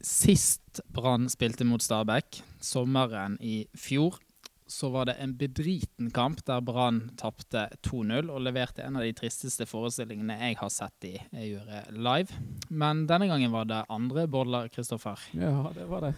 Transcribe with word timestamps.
Sist 0.00 0.80
Brann 0.88 1.28
spilte 1.28 1.66
mot 1.68 1.82
Stabæk, 1.84 2.40
sommeren 2.64 3.36
i 3.44 3.66
fjor, 3.76 4.16
så 4.70 4.88
var 4.94 5.08
det 5.10 5.16
en 5.20 5.34
bedriten 5.36 6.08
kamp 6.14 6.40
der 6.46 6.62
Brann 6.64 7.10
tapte 7.20 7.66
2-0 7.84 8.30
og 8.30 8.40
leverte 8.46 8.84
en 8.86 8.96
av 8.96 9.04
de 9.04 9.12
tristeste 9.18 9.66
forestillingene 9.68 10.38
jeg 10.38 10.56
har 10.60 10.70
sett 10.72 10.94
de 11.04 11.16
gjøre 11.34 11.82
live. 11.92 12.38
Men 12.70 13.02
denne 13.10 13.28
gangen 13.28 13.52
var 13.52 13.66
det 13.68 13.82
andre 13.90 14.24
boller, 14.30 14.70
Kristoffer. 14.72 15.20
Ja, 15.34 15.66
det 15.74 15.88
var 15.90 16.06
det. 16.06 16.14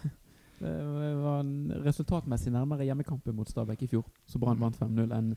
Det 0.63 0.77
var 1.19 1.41
en 1.41 1.73
resultatmessig 1.83 2.53
nærmere 2.53 2.85
hjemmekampen 2.87 3.35
mot 3.35 3.49
Stabæk 3.49 3.83
i 3.83 3.91
fjor, 3.97 4.07
så 4.29 4.39
Brann 4.39 4.61
vant 4.61 4.79
5-0 4.79 5.11
enn 5.17 5.33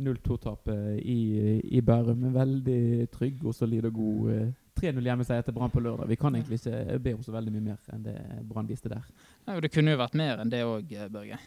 0-2-tapet 0.00 1.02
i, 1.04 1.20
i 1.68 1.82
Bærum. 1.84 2.30
Veldig 2.32 3.10
trygg 3.12 3.44
og 3.44 3.58
solid 3.58 3.90
og 3.90 3.98
god 3.98 4.32
eh, 4.32 4.52
3-0 4.78 5.06
hjemmeseier 5.06 5.46
til 5.46 5.54
Brann 5.56 5.72
på 5.72 5.82
lørdag. 5.82 6.08
Vi 6.10 6.18
kan 6.20 6.34
egentlig 6.36 6.60
ikke 6.60 6.98
be 7.02 7.14
om 7.16 7.24
så 7.24 7.34
veldig 7.34 7.54
mye 7.54 7.66
mer 7.72 7.94
enn 7.94 8.04
det 8.04 8.16
Brann 8.48 8.68
viste 8.68 8.92
der. 8.92 9.08
Ja, 9.46 9.58
det 9.60 9.72
kunne 9.74 9.94
jo 9.94 10.00
vært 10.00 10.16
mer 10.18 10.42
enn 10.42 10.52
det 10.52 10.62
òg, 10.66 10.92
eh, 10.94 11.10
Børge. 11.12 11.40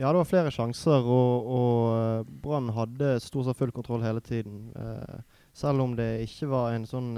Ja, 0.00 0.08
det 0.08 0.16
var 0.16 0.28
flere 0.28 0.52
sjanser, 0.54 1.04
og, 1.04 1.48
og 1.52 1.80
eh, 1.92 2.32
Brann 2.42 2.70
hadde 2.72 3.18
stort 3.20 3.50
sett 3.50 3.58
full 3.58 3.72
kontroll 3.76 4.04
hele 4.06 4.22
tiden. 4.24 4.70
Uh, 4.72 5.20
selv 5.52 5.84
om 5.84 5.96
det 5.98 6.22
ikke 6.24 6.48
var 6.48 6.72
en 6.72 6.86
sånn 6.88 7.12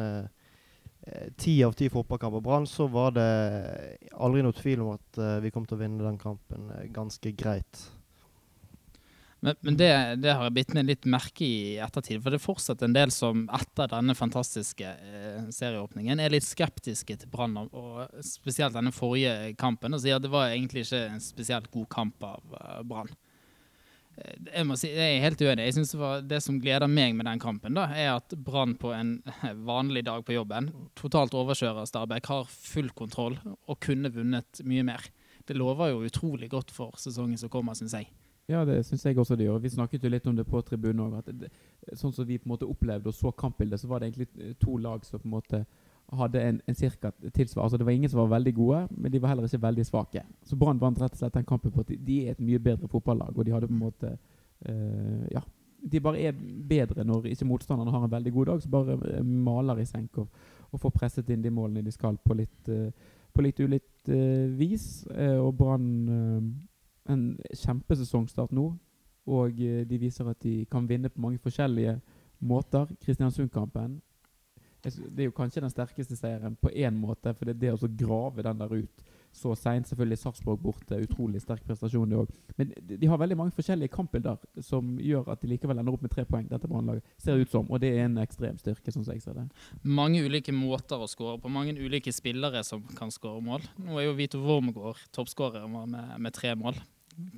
ti 1.38 1.54
uh, 1.60 1.68
av 1.68 1.76
ti 1.78 1.86
fotballkamp 1.92 2.40
på 2.40 2.44
Brann, 2.48 2.66
så 2.66 2.88
var 2.90 3.14
det 3.14 3.30
aldri 4.18 4.42
noe 4.42 4.56
tvil 4.56 4.82
om 4.82 4.96
at 4.96 5.20
uh, 5.22 5.38
vi 5.44 5.52
kom 5.54 5.68
til 5.68 5.78
å 5.78 5.82
vinne 5.84 6.02
den 6.02 6.18
kampen 6.18 6.72
ganske 6.94 7.34
greit. 7.38 7.86
Men, 9.44 9.56
men 9.60 9.76
det, 9.76 9.88
det, 10.22 10.36
har 10.38 10.46
jeg 10.46 10.54
bitt 10.54 10.74
meg 10.76 10.86
litt 10.86 11.06
merke 11.10 11.42
i 11.42 11.78
ettertid. 11.82 12.20
For 12.22 12.30
det 12.30 12.38
er 12.38 12.44
fortsatt 12.44 12.84
en 12.86 12.94
del 12.94 13.10
som 13.10 13.48
etter 13.50 13.90
denne 13.90 14.14
fantastiske 14.14 14.86
eh, 14.86 15.48
serieåpningen 15.50 16.22
er 16.22 16.30
litt 16.30 16.46
skeptiske 16.46 17.16
til 17.18 17.32
Brann, 17.32 17.56
og 17.58 18.22
spesielt 18.22 18.76
denne 18.76 18.94
forrige 18.94 19.50
kampen, 19.58 19.96
og 19.96 20.04
sier 20.04 20.20
at 20.20 20.22
det 20.22 20.30
var 20.30 20.52
egentlig 20.52 20.86
ikke 20.86 21.02
en 21.08 21.24
spesielt 21.24 21.66
god 21.74 21.90
kamp 21.90 22.28
av 22.28 22.54
uh, 22.54 22.78
Brann. 22.86 23.10
Eh, 24.14 24.38
jeg 24.46 24.68
må 24.70 24.78
si, 24.78 24.92
jeg 24.94 25.18
er 25.18 25.26
helt 25.26 25.42
uenig. 25.42 25.66
Jeg 25.66 25.78
synes 25.80 25.96
det, 25.98 26.14
det 26.36 26.42
som 26.46 26.62
gleder 26.62 26.94
meg 26.94 27.18
med 27.18 27.26
den 27.26 27.42
kampen, 27.42 27.74
da, 27.82 27.90
er 27.90 28.14
at 28.20 28.38
Brann 28.46 28.78
på 28.78 28.94
en 28.94 29.16
vanlig 29.72 30.06
dag 30.06 30.22
på 30.22 30.38
jobben 30.38 30.70
totalt 30.94 31.34
overkjører 31.34 31.90
Stabæk, 31.90 32.30
har 32.30 32.46
full 32.46 32.94
kontroll 32.94 33.40
og 33.42 33.82
kunne 33.82 34.14
vunnet 34.14 34.62
mye 34.62 34.86
mer. 34.86 35.10
Det 35.50 35.58
lover 35.58 35.96
jo 35.96 36.04
utrolig 36.06 36.54
godt 36.54 36.70
for 36.70 36.94
sesongen 37.02 37.42
som 37.42 37.50
kommer, 37.50 37.74
syns 37.74 37.98
jeg. 37.98 38.12
Ja, 38.52 38.64
det 38.68 38.82
syns 38.84 39.04
jeg 39.06 39.18
også 39.18 39.36
det 39.38 39.46
gjør. 39.46 39.62
Vi 39.62 39.70
snakket 39.72 40.02
jo 40.04 40.10
litt 40.12 40.26
om 40.28 40.36
det 40.36 40.44
på 40.48 40.60
tribunen 40.66 41.06
òg. 41.06 41.30
Sånn 41.96 42.12
som 42.12 42.26
vi 42.28 42.36
på 42.40 42.48
en 42.48 42.52
måte 42.52 42.68
opplevde 42.68 43.08
og 43.08 43.16
så 43.16 43.32
kampbildet, 43.32 43.80
så 43.80 43.88
var 43.88 44.02
det 44.02 44.10
egentlig 44.10 44.28
eh, 44.36 44.52
to 44.60 44.76
lag 44.76 45.06
som 45.08 45.22
på 45.22 45.28
en 45.28 45.36
måte 45.38 45.62
hadde 46.12 46.42
en, 46.42 46.60
en 46.68 46.76
cirka 46.76 47.12
tilsvar. 47.32 47.64
Altså 47.64 47.78
Det 47.80 47.86
var 47.86 47.92
ingen 47.92 48.10
som 48.10 48.20
var 48.20 48.34
veldig 48.34 48.54
gode, 48.54 48.82
men 48.90 49.12
de 49.12 49.22
var 49.22 49.32
heller 49.32 49.48
ikke 49.48 49.62
veldig 49.62 49.86
svake. 49.86 50.24
Så 50.44 50.58
Brann 50.60 50.80
vant 50.80 51.00
rett 51.00 51.14
og 51.14 51.22
slett 51.22 51.38
den 51.38 51.48
kampen 51.48 51.72
på 51.72 51.80
at 51.80 51.92
de 51.96 52.18
er 52.26 52.34
et 52.34 52.42
mye 52.44 52.60
bedre 52.60 52.88
fotballag, 52.88 53.38
og 53.38 53.46
de 53.46 53.54
hadde 53.54 53.70
på 53.70 53.76
en 53.76 53.84
måte 53.86 54.16
uh, 54.68 55.26
Ja. 55.32 55.44
De 55.82 55.98
bare 56.00 56.20
er 56.20 56.36
bedre 56.68 57.02
når 57.02 57.24
ikke 57.32 57.46
motstanderne 57.48 57.90
har 57.90 58.04
en 58.04 58.10
veldig 58.10 58.32
god 58.32 58.46
dag, 58.46 58.60
så 58.62 58.68
bare 58.70 58.98
uh, 58.98 59.24
maler 59.24 59.80
i 59.82 59.86
senk 59.88 60.18
og, 60.18 60.28
og, 60.70 60.80
får 60.80 60.92
presset 60.94 61.30
inn 61.30 61.42
de 61.42 61.50
målene 61.50 61.82
de 61.82 61.90
skal 61.90 62.18
på 62.22 62.36
litt, 62.38 62.68
uh, 62.68 62.92
på 63.32 63.42
litt 63.42 63.60
ulikt 63.60 64.12
vis. 64.58 65.06
og 65.40 65.56
Brann 65.56 65.88
en 67.10 67.38
kjempesesongstart 67.64 68.52
nå. 68.52 68.70
Og 69.26 69.60
eh, 69.62 69.82
de 69.88 69.98
viser 69.98 70.28
at 70.28 70.40
de 70.42 70.64
kan 70.70 70.88
vinne 70.88 71.10
på 71.10 71.22
mange 71.22 71.42
forskjellige 71.42 71.98
måter. 72.40 72.90
Kristiansund-kampen 73.02 74.00
det 74.82 75.20
er 75.22 75.28
jo 75.28 75.34
kanskje 75.36 75.62
den 75.62 75.70
sterkeste 75.70 76.16
seieren 76.18 76.56
på 76.58 76.70
én 76.74 76.96
måte. 76.98 77.34
For 77.34 77.46
det 77.46 77.54
er 77.54 77.60
det 77.60 77.74
å 77.76 77.90
grave 77.98 78.42
den 78.42 78.58
der 78.58 78.72
ut 78.74 79.04
så 79.32 79.54
seint. 79.58 79.88
Selvfølgelig 79.88 80.20
Sarpsborg 80.20 80.60
borte. 80.62 80.98
Utrolig 81.02 81.42
sterk 81.42 81.64
prestasjon, 81.66 82.10
det 82.10 82.20
òg. 82.20 82.30
Men 82.58 82.72
de, 82.76 82.96
de, 82.96 83.10
har 83.10 83.20
veldig 83.20 83.38
mange 83.40 83.56
forskjellige 83.56 83.92
kampbilder 83.94 84.40
som 84.64 84.94
gjør 85.02 85.32
at 85.32 85.42
de 85.42 85.50
likevel 85.52 85.80
ender 85.80 85.96
opp 85.96 86.04
med 86.04 86.12
tre 86.14 86.26
poeng. 86.28 86.46
Dette 86.50 86.70
brannlaget 86.70 87.06
ser 87.22 87.40
ut 87.40 87.52
som, 87.52 87.68
og 87.68 87.82
det 87.82 87.94
er 87.96 88.06
en 88.06 88.20
ekstrem 88.22 88.58
styrke, 88.60 88.94
sånn 88.94 89.06
som 89.06 89.16
jeg 89.16 89.24
ser 89.24 89.38
det. 89.38 89.48
Mange 89.82 90.22
ulike 90.24 90.54
måter 90.54 91.02
å 91.02 91.10
skåre 91.10 91.38
på. 91.42 91.52
Mange 91.52 91.76
ulike 91.78 92.14
spillere 92.14 92.64
som 92.66 92.84
kan 92.98 93.12
skåre 93.14 93.42
mål. 93.44 93.68
Nå 93.82 93.98
er 93.98 94.08
jo 94.08 94.16
Vito 94.18 94.42
Wormgård 94.42 95.00
toppskårer 95.16 95.68
med, 95.70 95.96
med 96.20 96.36
tre 96.36 96.56
mål 96.58 96.80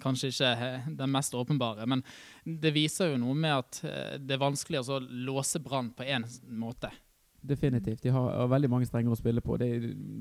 kanskje 0.03 0.29
ikke 0.31 0.51
den 0.99 1.11
mest 1.11 1.35
åpenbare, 1.35 1.87
men 1.91 2.03
det 2.45 2.71
viser 2.75 3.13
jo 3.13 3.21
noe 3.21 3.35
med 3.35 3.57
at 3.57 3.81
eh, 3.83 4.13
det 4.23 4.37
er 4.37 4.43
vanskelig 4.45 4.85
å 4.87 5.01
låse 5.03 5.61
Brann 5.63 5.91
på 5.97 6.07
én 6.07 6.27
måte. 6.47 6.93
Definitivt. 7.45 8.03
De 8.03 8.13
har, 8.15 8.47
veldig 8.49 8.71
mange 8.73 8.89
strenger 8.89 9.13
å 9.13 9.19
spille 9.19 9.43
på. 9.45 9.59
Det, 9.61 9.69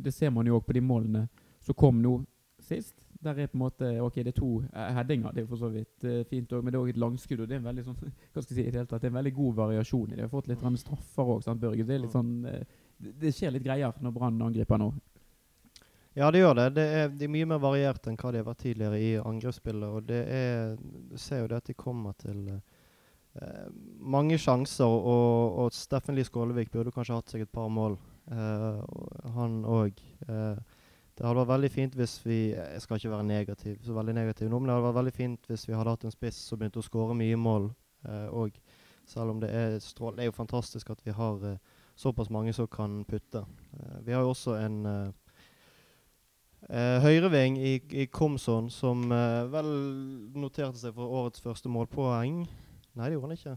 det 0.04 0.12
ser 0.12 0.34
man 0.36 0.48
jo 0.48 0.58
òg 0.58 0.66
på 0.68 0.76
de 0.76 0.82
målene 0.84 1.28
som 1.64 1.78
kom 1.80 2.02
nå 2.04 2.18
sist. 2.64 2.96
Der 3.24 3.38
er 3.40 3.48
på 3.48 3.56
en 3.56 3.64
måte, 3.64 3.90
ok, 4.04 4.16
Det 4.16 4.34
er 4.34 4.36
to 4.36 4.50
uh, 4.60 4.90
headinger, 4.98 5.32
det 5.32 5.44
er 5.44 5.48
for 5.48 5.60
så 5.60 5.70
vidt 5.72 6.04
uh, 6.04 6.24
fint 6.28 6.52
òg, 6.52 6.64
men 6.64 6.74
det 6.74 6.80
er 6.80 6.84
òg 6.84 6.90
et 6.92 7.00
langskudd. 7.00 7.40
og 7.40 7.48
Det 7.48 7.56
er 7.56 7.62
en 7.62 7.70
veldig 7.70 7.86
sånn, 7.86 8.00
hva 8.34 8.44
skal 8.44 8.58
jeg 8.58 8.66
si, 8.66 8.72
det 8.72 9.00
er 9.00 9.08
en 9.08 9.20
veldig 9.20 9.34
god 9.34 9.56
variasjon 9.56 10.12
i 10.12 10.16
det. 10.16 10.20
Vi 10.20 10.28
har 10.28 10.34
fått 10.34 10.52
litt 10.52 10.66
straffer 10.82 11.32
òg, 11.38 11.48
Børge. 11.60 11.84
Det, 11.88 11.96
er 11.96 12.04
litt 12.04 12.16
sånn, 12.16 12.34
uh, 12.44 13.10
det 13.24 13.32
skjer 13.36 13.56
litt 13.56 13.64
greier 13.64 13.96
når 14.02 14.16
Brann 14.16 14.42
angriper 14.44 14.82
nå. 14.82 14.92
Ja, 16.14 16.30
det 16.32 16.44
gjør 16.44 16.54
det. 16.60 16.68
Det 16.76 16.84
er, 16.84 17.08
de 17.10 17.26
er, 17.26 17.34
mye 17.34 17.48
mer 17.50 17.62
variert 17.64 18.06
enn 18.06 18.20
hva 18.20 18.30
de 18.32 18.42
har 18.44 18.46
vært 18.46 18.62
tidligere 18.62 19.00
i 19.02 19.14
angrepsspillet. 19.18 19.90
Og 19.90 20.06
det 20.12 20.22
er, 20.30 20.76
du 21.10 21.18
ser 21.18 21.42
jo 21.42 21.50
det 21.50 21.58
at 21.64 21.72
de 21.72 21.74
kommer 21.74 22.14
til 22.22 22.44
uh, 22.52 23.72
mange 23.98 24.38
sjanser. 24.38 24.86
Og, 24.86 25.58
og 25.64 25.74
Steffen 25.74 26.20
Lie 26.20 26.28
Skålevik 26.28 26.70
burde 26.76 26.94
kanskje 26.94 27.18
hatt 27.18 27.34
seg 27.34 27.48
et 27.48 27.56
par 27.56 27.72
mål, 27.74 27.98
uh, 28.30 28.84
han 29.40 29.64
òg. 29.66 30.04
Uh, 30.28 30.60
det 31.14 31.26
hadde 31.26 31.40
vært 31.40 31.52
veldig 31.54 31.70
fint 31.70 31.96
hvis 31.96 32.16
vi 32.26 32.38
Jeg 32.52 32.82
skal 32.82 32.98
ikke 32.98 33.12
være 33.12 33.28
negativ, 33.28 33.76
så 33.86 33.94
veldig 33.94 34.16
negativ 34.18 34.50
nå, 34.50 34.60
men 34.60 34.70
det 34.70 34.78
hadde 34.78 34.88
vært 34.88 35.00
veldig 35.02 35.18
fint 35.18 35.52
hvis 35.52 35.68
vi 35.70 35.76
hadde 35.78 35.94
hatt 35.94 36.06
en 36.08 36.16
spiss 36.16 36.40
som 36.48 36.62
begynte 36.62 36.82
å 36.82 36.86
skåre 36.86 37.18
mye 37.18 37.38
mål 37.38 37.70
òg. 38.34 38.58
selv 39.06 39.32
om 39.32 39.40
det 39.40 39.50
er 39.54 39.80
strål, 39.80 40.16
Det 40.16 40.24
er 40.24 40.32
jo 40.32 40.36
fantastisk 40.36 40.90
at 40.90 41.06
vi 41.06 41.12
har 41.12 41.60
såpass 41.96 42.30
mange 42.30 42.54
som 42.54 42.68
kan 42.68 43.06
putte. 43.06 43.46
vi 44.02 44.12
har 44.12 44.22
jo 44.22 44.34
også 44.34 44.58
en 44.58 45.14
Uh, 46.72 47.02
Høyreving 47.04 47.58
i, 47.60 47.74
i 47.92 48.06
Komson 48.08 48.70
som 48.72 49.12
uh, 49.12 49.44
vel 49.52 49.68
noterte 50.40 50.80
seg 50.80 50.94
for 50.96 51.12
årets 51.20 51.44
første 51.44 51.68
målpoeng. 51.68 52.46
Nei, 52.96 53.08
det 53.10 53.18
gjorde 53.18 53.28
han 53.28 53.36
ikke. 53.36 53.56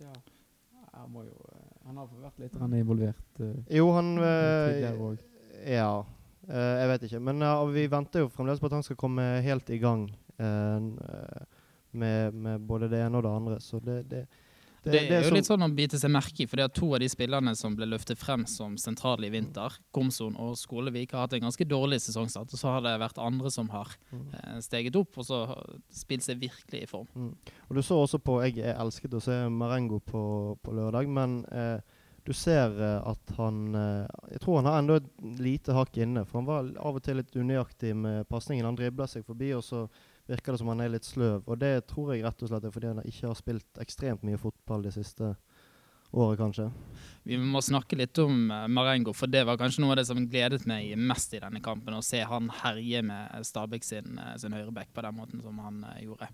Ja. 0.00 0.14
Han, 0.94 1.18
jo, 1.26 1.50
han 1.84 2.00
har 2.00 2.08
vært 2.22 2.40
litt 2.40 2.56
involvert. 2.80 3.42
jo, 3.76 3.90
han 3.92 4.14
Ja. 5.68 5.90
Jeg 6.48 6.88
vet 6.88 7.02
ikke. 7.08 7.18
Men 7.20 7.44
vi 7.74 7.84
venter 7.92 8.24
jo 8.24 8.32
fremdeles 8.32 8.60
på 8.62 8.70
at 8.70 8.78
han 8.78 8.84
skal 8.86 8.96
komme 9.00 9.24
helt 9.44 9.68
i 9.70 9.76
gang 9.82 10.06
med, 10.38 12.34
med, 12.34 12.62
både 12.64 12.88
det 12.88 13.02
ene 13.04 13.18
og 13.18 13.26
det 13.26 13.32
andre. 13.40 13.58
Så 13.60 13.80
det, 13.84 13.98
det 14.08 14.22
det, 14.82 14.92
det, 15.08 15.16
er 15.16 15.26
jo 15.26 15.34
litt 15.34 15.48
sånn 15.48 15.64
å 15.64 15.68
bite 15.74 15.98
seg 15.98 16.10
merke 16.12 16.44
i, 16.44 16.46
for 16.48 16.60
det 16.60 16.64
er 16.68 16.74
to 16.74 16.88
av 16.94 17.02
de 17.02 17.08
spillerne 17.10 17.52
som 17.58 17.74
ble 17.76 17.88
løftet 17.90 18.20
frem 18.20 18.44
som 18.48 18.76
sentrale 18.80 19.26
i 19.26 19.32
vinter, 19.32 19.74
Komson 19.94 20.36
og 20.40 20.54
Skolevik, 20.60 21.12
har 21.12 21.26
hatt 21.26 21.34
en 21.36 21.48
ganske 21.48 21.66
dårlig 21.68 21.98
sesongstart. 22.04 22.54
Og 22.54 22.60
så 22.60 22.72
har 22.72 22.84
det 22.86 22.94
vært 23.02 23.18
andre 23.22 23.52
som 23.52 23.70
har 23.74 23.90
mm. 24.12 24.24
eh, 24.38 24.58
steget 24.64 24.98
opp 25.00 25.18
og 25.18 25.26
så 25.26 25.42
spilt 25.92 26.26
seg 26.26 26.40
virkelig 26.42 26.84
i 26.84 26.90
form. 26.90 27.08
Mm. 27.14 27.32
Og 27.68 27.78
du 27.78 27.82
så 27.82 27.98
også 28.04 28.22
på 28.22 28.38
Jeg, 28.46 28.60
jeg 28.62 28.76
elsket 28.78 29.18
å 29.18 29.22
se 29.22 29.38
Marengo 29.50 29.98
på, 30.04 30.22
på 30.62 30.76
lørdag, 30.78 31.10
men 31.10 31.40
eh, 31.50 31.96
du 32.28 32.34
ser 32.34 32.82
eh, 32.82 33.08
at 33.08 33.30
han 33.36 33.74
eh, 33.74 34.32
Jeg 34.34 34.40
tror 34.42 34.58
han 34.58 34.66
har 34.68 34.82
enda 34.82 34.98
et 35.00 35.06
lite 35.40 35.72
hakk 35.72 35.94
inne, 35.96 36.26
for 36.28 36.42
han 36.42 36.48
var 36.48 36.66
av 36.76 36.98
og 36.98 37.04
til 37.06 37.16
litt 37.16 37.32
unøyaktig 37.32 37.94
med 37.96 38.26
pasningen. 38.28 38.66
Han 38.68 38.76
dribler 38.76 39.08
seg 39.08 39.24
forbi, 39.24 39.54
og 39.56 39.62
så 39.64 39.86
virker 40.28 40.52
det 40.52 40.60
som 40.60 40.68
han 40.68 40.82
er 40.84 40.92
litt 40.92 41.08
sløv. 41.08 41.46
Og 41.48 41.56
det 41.62 41.86
tror 41.88 42.12
jeg 42.12 42.26
rett 42.26 42.44
og 42.44 42.50
slett 42.50 42.66
er 42.68 42.74
fordi 42.74 42.90
han 42.90 43.00
ikke 43.00 43.30
har 43.30 43.38
spilt 43.38 43.80
ekstremt 43.80 44.26
mye 44.28 44.40
fotball 44.42 44.84
de 44.84 44.92
siste 44.98 45.30
året, 46.10 46.36
kanskje. 46.42 46.66
Vi 47.32 47.40
må 47.40 47.64
snakke 47.64 47.96
litt 47.96 48.20
om 48.20 48.52
uh, 48.52 48.68
Marengo, 48.68 49.16
for 49.16 49.32
det 49.32 49.46
var 49.48 49.56
kanskje 49.60 49.86
noe 49.86 49.96
av 49.96 50.02
det 50.02 50.06
som 50.10 50.20
gledet 50.28 50.68
meg 50.68 50.92
mest 51.00 51.32
i 51.32 51.40
denne 51.40 51.64
kampen. 51.64 51.96
Å 51.96 52.04
se 52.04 52.20
han 52.28 52.52
herje 52.60 53.00
med 53.08 53.48
Stabæk 53.48 53.88
sin, 53.88 54.20
sin 54.36 54.52
høyreback 54.52 54.92
på 54.92 55.08
den 55.08 55.16
måten 55.16 55.40
som 55.48 55.64
han 55.64 55.80
gjorde. 56.04 56.28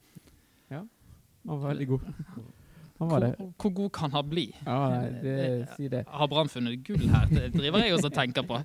Ja, 0.75 0.83
han 0.83 1.55
var 1.55 1.69
veldig 1.71 1.91
god. 1.95 2.11
Hvor, 2.95 3.25
hvor, 3.59 3.71
god 3.75 3.91
kan 3.91 4.13
han 4.15 4.29
bli? 4.29 4.45
Ja, 4.67 5.03
det, 5.23 5.69
si 5.77 5.89
det. 5.91 6.05
Har 6.07 6.29
Brann 6.31 6.49
funnet 6.49 6.85
gull 6.87 7.09
her? 7.11 7.27
Det 7.27 7.49
driver 7.57 7.83
jeg 7.83 7.97
også 7.97 8.11
og 8.13 8.15
tenker 8.15 8.47
på. 8.47 8.61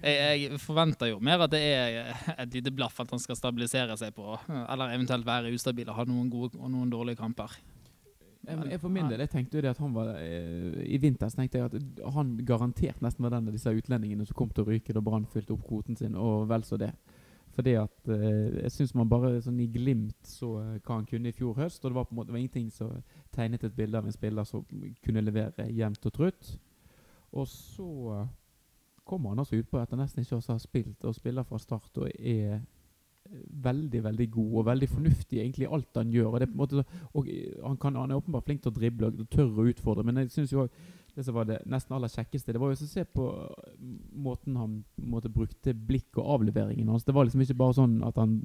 Jeg, 0.00 0.40
jeg, 0.40 0.60
forventer 0.60 1.10
jo 1.10 1.18
mer 1.20 1.44
at 1.44 1.52
det 1.52 1.60
er 1.60 2.14
et 2.38 2.56
lite 2.56 2.72
blaff 2.72 3.00
at 3.04 3.12
han 3.12 3.20
skal 3.20 3.36
stabilisere 3.36 3.96
seg 4.00 4.14
på, 4.16 4.36
eller 4.48 4.94
eventuelt 4.96 5.28
være 5.28 5.52
ustabil 5.52 5.90
og 5.92 5.98
ha 6.00 6.06
noen 6.08 6.30
gode 6.32 6.56
og 6.56 6.72
noen 6.72 6.92
dårlige 6.92 7.20
kamper. 7.20 7.52
Jeg, 8.46 8.78
for 8.78 8.92
min 8.94 9.08
del, 9.10 9.20
jeg 9.24 9.30
tenkte 9.32 9.58
jo 9.58 9.62
det 9.64 9.72
at 9.72 9.80
han 9.82 9.94
var 9.94 10.12
eh, 10.20 10.76
I 10.86 11.00
vinter 11.02 11.26
så 11.28 11.40
tenkte 11.40 11.58
jeg 11.58 11.66
at 11.66 12.02
han 12.14 12.36
garantert 12.46 13.00
nesten 13.02 13.26
var 13.26 13.34
den 13.34 13.48
av 13.50 13.56
disse 13.56 13.72
utlendingene 13.74 14.26
som 14.28 14.38
kom 14.38 14.52
til 14.54 14.62
å 14.62 14.68
ryke 14.70 14.94
da 14.94 15.02
Brann 15.02 15.26
fylte 15.32 15.56
opp 15.56 15.64
kvoten 15.66 15.98
sin, 15.98 16.14
og 16.14 16.46
vel 16.50 16.64
så 16.64 16.78
det. 16.78 16.92
Fordi 17.56 17.72
at 17.80 18.08
eh, 18.12 18.62
jeg 18.62 18.72
syns 18.74 18.94
man 18.98 19.08
bare 19.08 19.38
sånn 19.40 19.60
i 19.64 19.68
glimt 19.72 20.28
så 20.28 20.58
eh, 20.60 20.78
hva 20.84 20.98
han 20.98 21.06
kunne 21.08 21.30
i 21.30 21.36
fjor 21.36 21.56
høst. 21.56 21.80
Og 21.84 21.90
det 21.90 21.96
var 21.96 22.08
på 22.08 22.12
en 22.12 22.20
måte 22.20 22.36
ingenting 22.36 22.68
som 22.74 22.92
tegnet 23.32 23.64
et 23.64 23.76
bilde 23.76 23.96
av 23.96 24.04
en 24.04 24.14
spiller 24.14 24.44
som 24.44 24.64
kunne 25.04 25.24
levere 25.24 25.70
jevnt 25.72 26.08
og 26.10 26.16
trutt. 26.18 26.50
Og 27.32 27.48
så 27.48 27.88
kommer 29.06 29.32
han 29.32 29.40
altså 29.40 29.56
utpå 29.56 29.80
etter 29.80 29.96
nesten 29.96 30.24
ikke 30.24 30.36
også 30.36 30.56
har 30.56 30.60
spilt, 30.60 31.04
og 31.04 31.14
spiller 31.14 31.46
fra 31.46 31.60
start 31.62 32.00
og 32.02 32.10
er 32.18 32.60
veldig 33.66 34.02
veldig 34.04 34.26
god 34.30 34.52
og 34.60 34.66
veldig 34.66 34.88
fornuftig 34.88 35.40
egentlig 35.40 35.66
i 35.66 35.72
alt 35.74 35.96
han 35.96 36.12
gjør. 36.12 36.26
og, 36.26 36.40
det 36.40 36.48
måte, 36.54 36.84
og 37.12 37.26
han, 37.64 37.76
kan, 37.76 37.96
han 37.96 38.10
er 38.10 38.20
åpenbart 38.20 38.44
flink 38.44 38.62
til 38.62 38.70
å 38.70 38.76
drible 38.76 39.10
og 39.10 39.28
tør 39.30 39.50
å 39.50 39.66
utfordre, 39.70 40.04
men 40.06 40.22
jeg 40.22 40.30
synes 40.30 40.52
jo 40.52 40.66
også 40.66 40.74
det 41.16 41.24
som 41.24 41.36
var 41.36 41.46
det 41.48 41.62
nesten 41.64 41.94
aller 41.96 42.12
kjekkeste, 42.12 42.52
det 42.52 42.60
var 42.60 42.72
jo 42.72 42.76
å 42.76 42.88
se 42.90 43.04
på 43.08 43.26
eh, 43.40 43.76
måten 44.12 44.58
han 44.60 44.74
måte, 45.00 45.32
brukte 45.32 45.72
blikk 45.72 46.20
og 46.20 46.28
avleveringen 46.36 46.90
hans. 46.92 47.06
Det 47.06 47.14
var 47.16 47.24
liksom 47.24 47.44
ikke 47.46 47.56
bare 47.62 47.76
sånn 47.78 47.96
at 48.04 48.20
han 48.20 48.36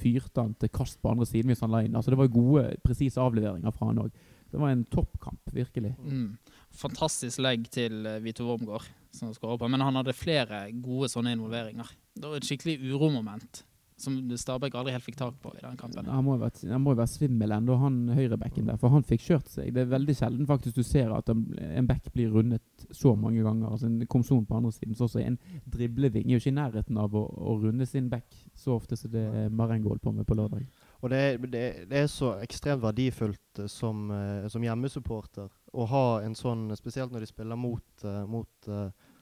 fyrte 0.00 0.42
han 0.42 0.56
til 0.58 0.72
kast 0.74 0.98
på 1.02 1.12
andre 1.12 1.28
siden 1.28 1.52
hvis 1.52 1.62
han 1.62 1.70
la 1.70 1.84
inn. 1.84 1.94
Altså, 1.94 2.10
det 2.10 2.18
var 2.18 2.32
gode, 2.34 2.66
presise 2.82 3.22
avleveringer 3.22 3.74
fra 3.76 3.92
han 3.92 4.02
òg. 4.06 4.20
Det 4.50 4.58
var 4.58 4.72
en 4.74 4.82
toppkamp, 4.90 5.52
virkelig. 5.54 5.92
Mm. 6.02 6.34
Fantastisk 6.74 7.38
legg 7.44 7.68
til 7.70 8.02
eh, 8.10 8.18
Vito 8.24 8.48
Wormgård, 8.48 8.90
som 9.14 9.30
skårer 9.36 9.60
på. 9.62 9.70
Men 9.70 9.86
han 9.86 10.00
hadde 10.00 10.16
flere 10.18 10.64
gode 10.82 11.12
sånne 11.12 11.36
involveringer. 11.36 11.94
Det 12.18 12.26
var 12.26 12.40
et 12.40 12.48
skikkelig 12.48 12.80
uromoment 12.90 13.62
som 14.00 14.16
Stabæk 14.40 14.74
aldri 14.78 14.94
helt 14.94 15.06
fikk 15.06 15.18
tak 15.20 15.38
på 15.42 15.52
i 15.56 15.62
den 15.62 15.78
kampen. 15.80 16.08
Han 16.10 16.26
må 16.26 16.36
jo 16.36 16.42
være, 16.44 16.78
må 16.80 16.94
jo 16.94 17.00
være 17.02 17.12
svimmel 17.12 17.54
ennå, 17.56 17.76
han 17.82 17.98
høyrebacken 18.16 18.70
der. 18.70 18.80
For 18.80 18.92
han 18.94 19.06
fikk 19.06 19.26
kjørt 19.28 19.52
seg. 19.52 19.72
Det 19.76 19.84
er 19.84 19.92
veldig 19.92 20.16
sjelden 20.18 20.48
faktisk 20.48 20.80
du 20.80 20.84
ser 20.86 21.12
at 21.16 21.30
en, 21.32 21.88
back 21.88 22.10
blir 22.14 22.32
rundet 22.34 22.86
så 22.90 23.14
mange 23.18 23.44
ganger. 23.44 23.70
Altså 23.70 23.90
En 23.90 24.00
komson 24.10 24.46
på 24.48 24.58
andre 24.58 24.72
siden. 24.74 24.96
Så 24.98 25.08
også 25.08 25.22
en 25.22 25.38
dribleving 25.70 26.28
er 26.28 26.36
jo 26.36 26.42
ikke 26.42 26.54
i 26.54 26.58
nærheten 26.60 27.00
av 27.00 27.16
å, 27.16 27.24
å 27.28 27.58
runde 27.62 27.88
sin 27.88 28.10
back 28.12 28.28
så 28.56 28.76
ofte 28.76 28.98
som 28.98 29.12
det 29.12 29.48
Marengo 29.52 29.92
holdt 29.92 30.04
på 30.04 30.14
med 30.16 30.28
på 30.28 30.38
lørdag. 30.38 30.66
Og 31.00 31.10
det 31.10 31.18
er, 31.18 31.38
det, 31.48 31.62
det 31.88 32.02
er 32.02 32.10
så 32.12 32.34
ekstremt 32.44 32.82
verdifullt 32.84 33.62
eh, 33.62 33.68
som, 33.72 34.10
eh, 34.12 34.48
som 34.52 34.64
hjemmesupporter 34.64 35.48
å 35.72 35.86
ha 35.88 36.06
en 36.24 36.36
sånn, 36.36 36.68
spesielt 36.76 37.12
når 37.14 37.24
de 37.24 37.30
spiller 37.30 37.60
mot, 37.60 38.04
eh, 38.04 38.24
mot 38.28 38.70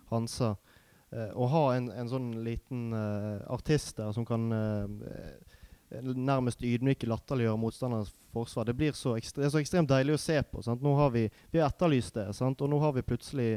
Hansa, 0.09 0.55
å 1.33 1.47
ha 1.49 1.65
en, 1.77 1.89
en 1.91 2.11
sånn 2.11 2.31
liten 2.45 2.93
eh, 2.93 3.41
artist 3.55 3.97
der 3.97 4.13
som 4.13 4.27
kan 4.29 4.45
eh, 4.53 4.85
eh, 5.09 6.13
nærmest 6.13 6.61
ydmyke 6.61 7.09
latterliggjøre 7.09 7.61
motstanderens 7.61 8.13
forsvar. 8.35 8.69
Det, 8.69 8.77
blir 8.77 8.93
så 8.93 9.15
det 9.17 9.47
er 9.47 9.53
så 9.55 9.63
ekstremt 9.63 9.89
deilig 9.89 10.19
å 10.19 10.21
se 10.21 10.37
på. 10.45 10.63
Sant? 10.63 10.85
Nå 10.85 10.95
har 10.99 11.15
vi, 11.15 11.29
vi 11.51 11.63
har 11.63 11.73
etterlyst 11.73 12.19
det, 12.21 12.29
sant? 12.37 12.61
og 12.61 12.71
nå 12.71 12.81
har 12.85 12.93
vi 12.97 13.07
plutselig 13.09 13.53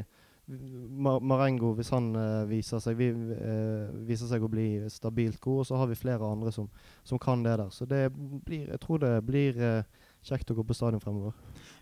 Ma- 0.52 1.20
Marengo, 1.22 1.70
hvis 1.78 1.92
han 1.94 2.08
uh, 2.18 2.42
viser, 2.50 2.80
seg, 2.82 2.96
vi, 2.98 3.12
uh, 3.14 3.92
viser 4.08 4.26
seg 4.26 4.42
å 4.42 4.50
bli 4.50 4.82
stabilt 4.90 5.38
god, 5.40 5.60
og 5.62 5.68
så 5.68 5.78
har 5.78 5.86
vi 5.86 5.96
flere 5.96 6.26
andre 6.26 6.50
som, 6.52 6.66
som 7.06 7.20
kan 7.22 7.44
det 7.44 7.54
der. 7.60 7.70
Så 7.70 7.86
det 7.86 8.08
blir, 8.16 8.66
jeg 8.66 8.80
tror 8.82 8.98
det 9.04 9.12
blir 9.28 9.60
eh, 9.62 10.02
kjekt 10.22 10.50
å 10.50 10.54
gå 10.54 10.64
på 10.64 10.74
stadion 10.76 11.02
fremover. 11.02 11.34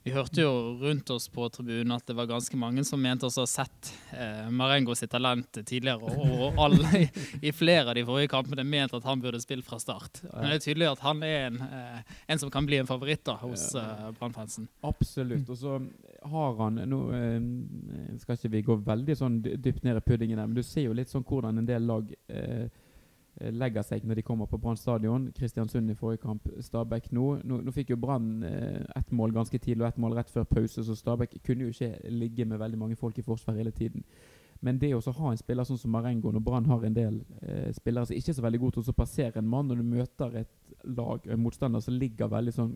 Vi 0.02 0.14
hørte 0.14 0.40
jo 0.40 0.52
rundt 0.80 1.10
oss 1.12 1.26
på 1.28 1.44
tribunen 1.52 1.92
at 1.92 2.06
det 2.08 2.16
var 2.16 2.28
ganske 2.30 2.56
mange 2.56 2.84
som 2.88 3.02
mente 3.02 3.28
å 3.28 3.32
ha 3.34 3.44
sett 3.48 3.90
eh, 4.16 4.48
Marengo 4.48 4.94
sitt 4.96 5.12
talent 5.12 5.60
tidligere, 5.60 6.08
og, 6.08 6.32
og 6.46 6.62
alle 6.64 7.02
i, 7.02 7.08
i 7.50 7.52
flere 7.52 7.92
av 7.92 7.98
de 7.98 8.06
forrige 8.08 8.32
kampene 8.32 8.64
mente 8.64 8.96
at 8.96 9.04
han 9.04 9.20
burde 9.20 9.42
spilt 9.44 9.68
fra 9.68 9.76
start. 9.82 10.22
Men 10.30 10.48
det 10.48 10.60
er 10.60 10.64
tydelig 10.64 10.88
at 10.94 11.04
han 11.04 11.20
er 11.26 11.50
en, 11.50 11.60
eh, 11.66 12.16
en 12.32 12.40
som 12.40 12.52
kan 12.52 12.68
bli 12.68 12.80
en 12.80 12.88
favoritt 12.88 13.26
da, 13.28 13.36
hos 13.44 13.74
eh, 13.76 14.06
Brannfansen. 14.16 14.70
Absolutt. 14.88 15.48
Og 15.52 15.60
så 15.60 15.76
har 16.32 16.56
han 16.62 16.80
Nå 16.90 17.00
eh, 17.16 17.38
skal 18.22 18.38
ikke 18.38 18.54
vi 18.56 18.64
gå 18.70 18.78
veldig 18.86 19.18
sånn 19.20 19.40
dypt 19.44 19.84
ned 19.84 20.00
i 20.00 20.04
puddingen, 20.04 20.40
der, 20.40 20.48
men 20.48 20.56
du 20.56 20.64
ser 20.64 20.88
jo 20.88 20.96
litt 20.96 21.12
sånn 21.12 21.26
hvordan 21.28 21.60
en 21.60 21.68
del 21.68 21.84
lag 21.88 22.08
eh, 22.32 22.70
legger 23.38 23.84
seg 23.86 24.04
når 24.04 24.20
de 24.20 24.24
kommer 24.26 24.48
på 24.50 24.58
Brann 24.60 24.78
stadion. 24.78 25.28
Kristiansund 25.36 25.90
i 25.90 25.96
forrige 25.98 26.24
kamp, 26.24 26.48
Stabæk 26.60 27.10
nå. 27.16 27.28
Nå, 27.44 27.60
nå 27.64 27.74
fikk 27.74 27.94
jo 27.94 28.00
Brann 28.00 28.42
eh, 28.46 28.82
ett 28.96 29.14
mål 29.14 29.32
ganske 29.36 29.58
tidlig 29.58 29.84
og 29.84 29.88
ett 29.92 30.02
mål 30.02 30.18
rett 30.18 30.32
før 30.32 30.48
pause, 30.50 30.84
så 30.84 30.96
Stabæk 30.96 31.38
kunne 31.46 31.68
jo 31.68 31.74
ikke 31.74 32.12
ligge 32.12 32.44
med 32.44 32.60
veldig 32.60 32.78
mange 32.78 32.98
folk 33.00 33.18
i 33.18 33.26
forsvar 33.26 33.58
hele 33.60 33.72
tiden. 33.74 34.04
Men 34.60 34.76
det 34.78 34.92
å 34.92 35.00
ha 35.00 35.30
en 35.30 35.40
spiller 35.40 35.64
sånn 35.64 35.78
som 35.80 35.94
Marengo, 35.94 36.32
når 36.34 36.42
Brann 36.44 36.68
har 36.68 36.82
en 36.84 36.96
del 36.96 37.22
eh, 37.40 37.70
spillere 37.72 38.10
som 38.10 38.16
ikke 38.16 38.34
er 38.34 38.36
så 38.36 38.44
veldig 38.44 38.60
gode 38.60 38.76
til 38.76 38.92
å 38.92 38.98
passere 38.98 39.40
en 39.40 39.48
mann, 39.48 39.70
når 39.70 39.80
du 39.80 39.88
møter 39.88 40.36
et 40.42 40.84
lag, 40.84 41.24
en 41.24 41.40
motstander 41.40 41.80
som 41.80 41.96
ligger 41.96 42.28
veldig 42.28 42.54
sånn 42.56 42.74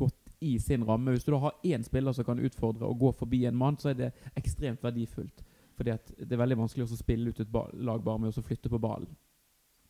godt 0.00 0.16
i 0.40 0.54
sin 0.58 0.82
ramme 0.88 1.12
Hvis 1.12 1.26
du 1.26 1.34
da 1.34 1.38
har 1.42 1.58
én 1.68 1.82
spiller 1.84 2.16
som 2.16 2.24
kan 2.24 2.40
utfordre 2.40 2.88
og 2.88 2.98
gå 2.98 3.12
forbi 3.12 3.44
en 3.46 3.58
mann, 3.60 3.78
så 3.78 3.92
er 3.92 3.98
det 3.98 4.12
ekstremt 4.40 4.82
verdifullt. 4.82 5.44
Fordi 5.76 5.94
det 6.18 6.32
er 6.34 6.40
veldig 6.40 6.58
vanskelig 6.64 6.88
å 6.88 6.98
spille 6.98 7.30
ut 7.30 7.40
et 7.40 7.58
lag 7.78 8.02
bare 8.04 8.24
med 8.24 8.36
å 8.36 8.44
flytte 8.44 8.72
på 8.72 8.80
ballen. 8.80 9.12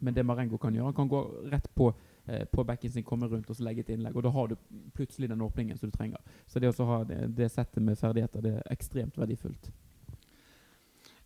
Men 0.00 0.17
det 0.17 0.25
Marengo 0.26 0.58
kan 0.61 0.75
gjøre, 0.75 0.91
han 0.91 0.97
kan 0.97 1.11
gå 1.11 1.20
rett 1.52 1.69
på, 1.76 1.91
eh, 2.26 2.47
på 2.49 2.64
bekken 2.64 2.93
sin, 2.93 3.05
komme 3.05 3.29
rundt 3.29 3.50
og 3.50 3.56
så 3.56 3.67
legge 3.67 3.85
et 3.85 3.93
innlegg. 3.94 4.17
Og 4.17 4.25
da 4.25 4.32
har 4.35 4.49
du 4.49 4.56
plutselig 4.97 5.29
den 5.29 5.44
åpningen 5.44 5.79
som 5.79 5.91
du 5.93 5.97
trenger. 5.97 6.19
Så 6.47 6.61
det 6.61 6.73
å 6.73 6.88
ha 6.88 7.05
det, 7.05 7.23
det 7.37 7.50
settet 7.52 7.85
med 7.85 8.00
ferdigheter, 8.00 8.44
det 8.44 8.56
er 8.58 8.75
ekstremt 8.75 9.20
verdifullt. 9.20 9.70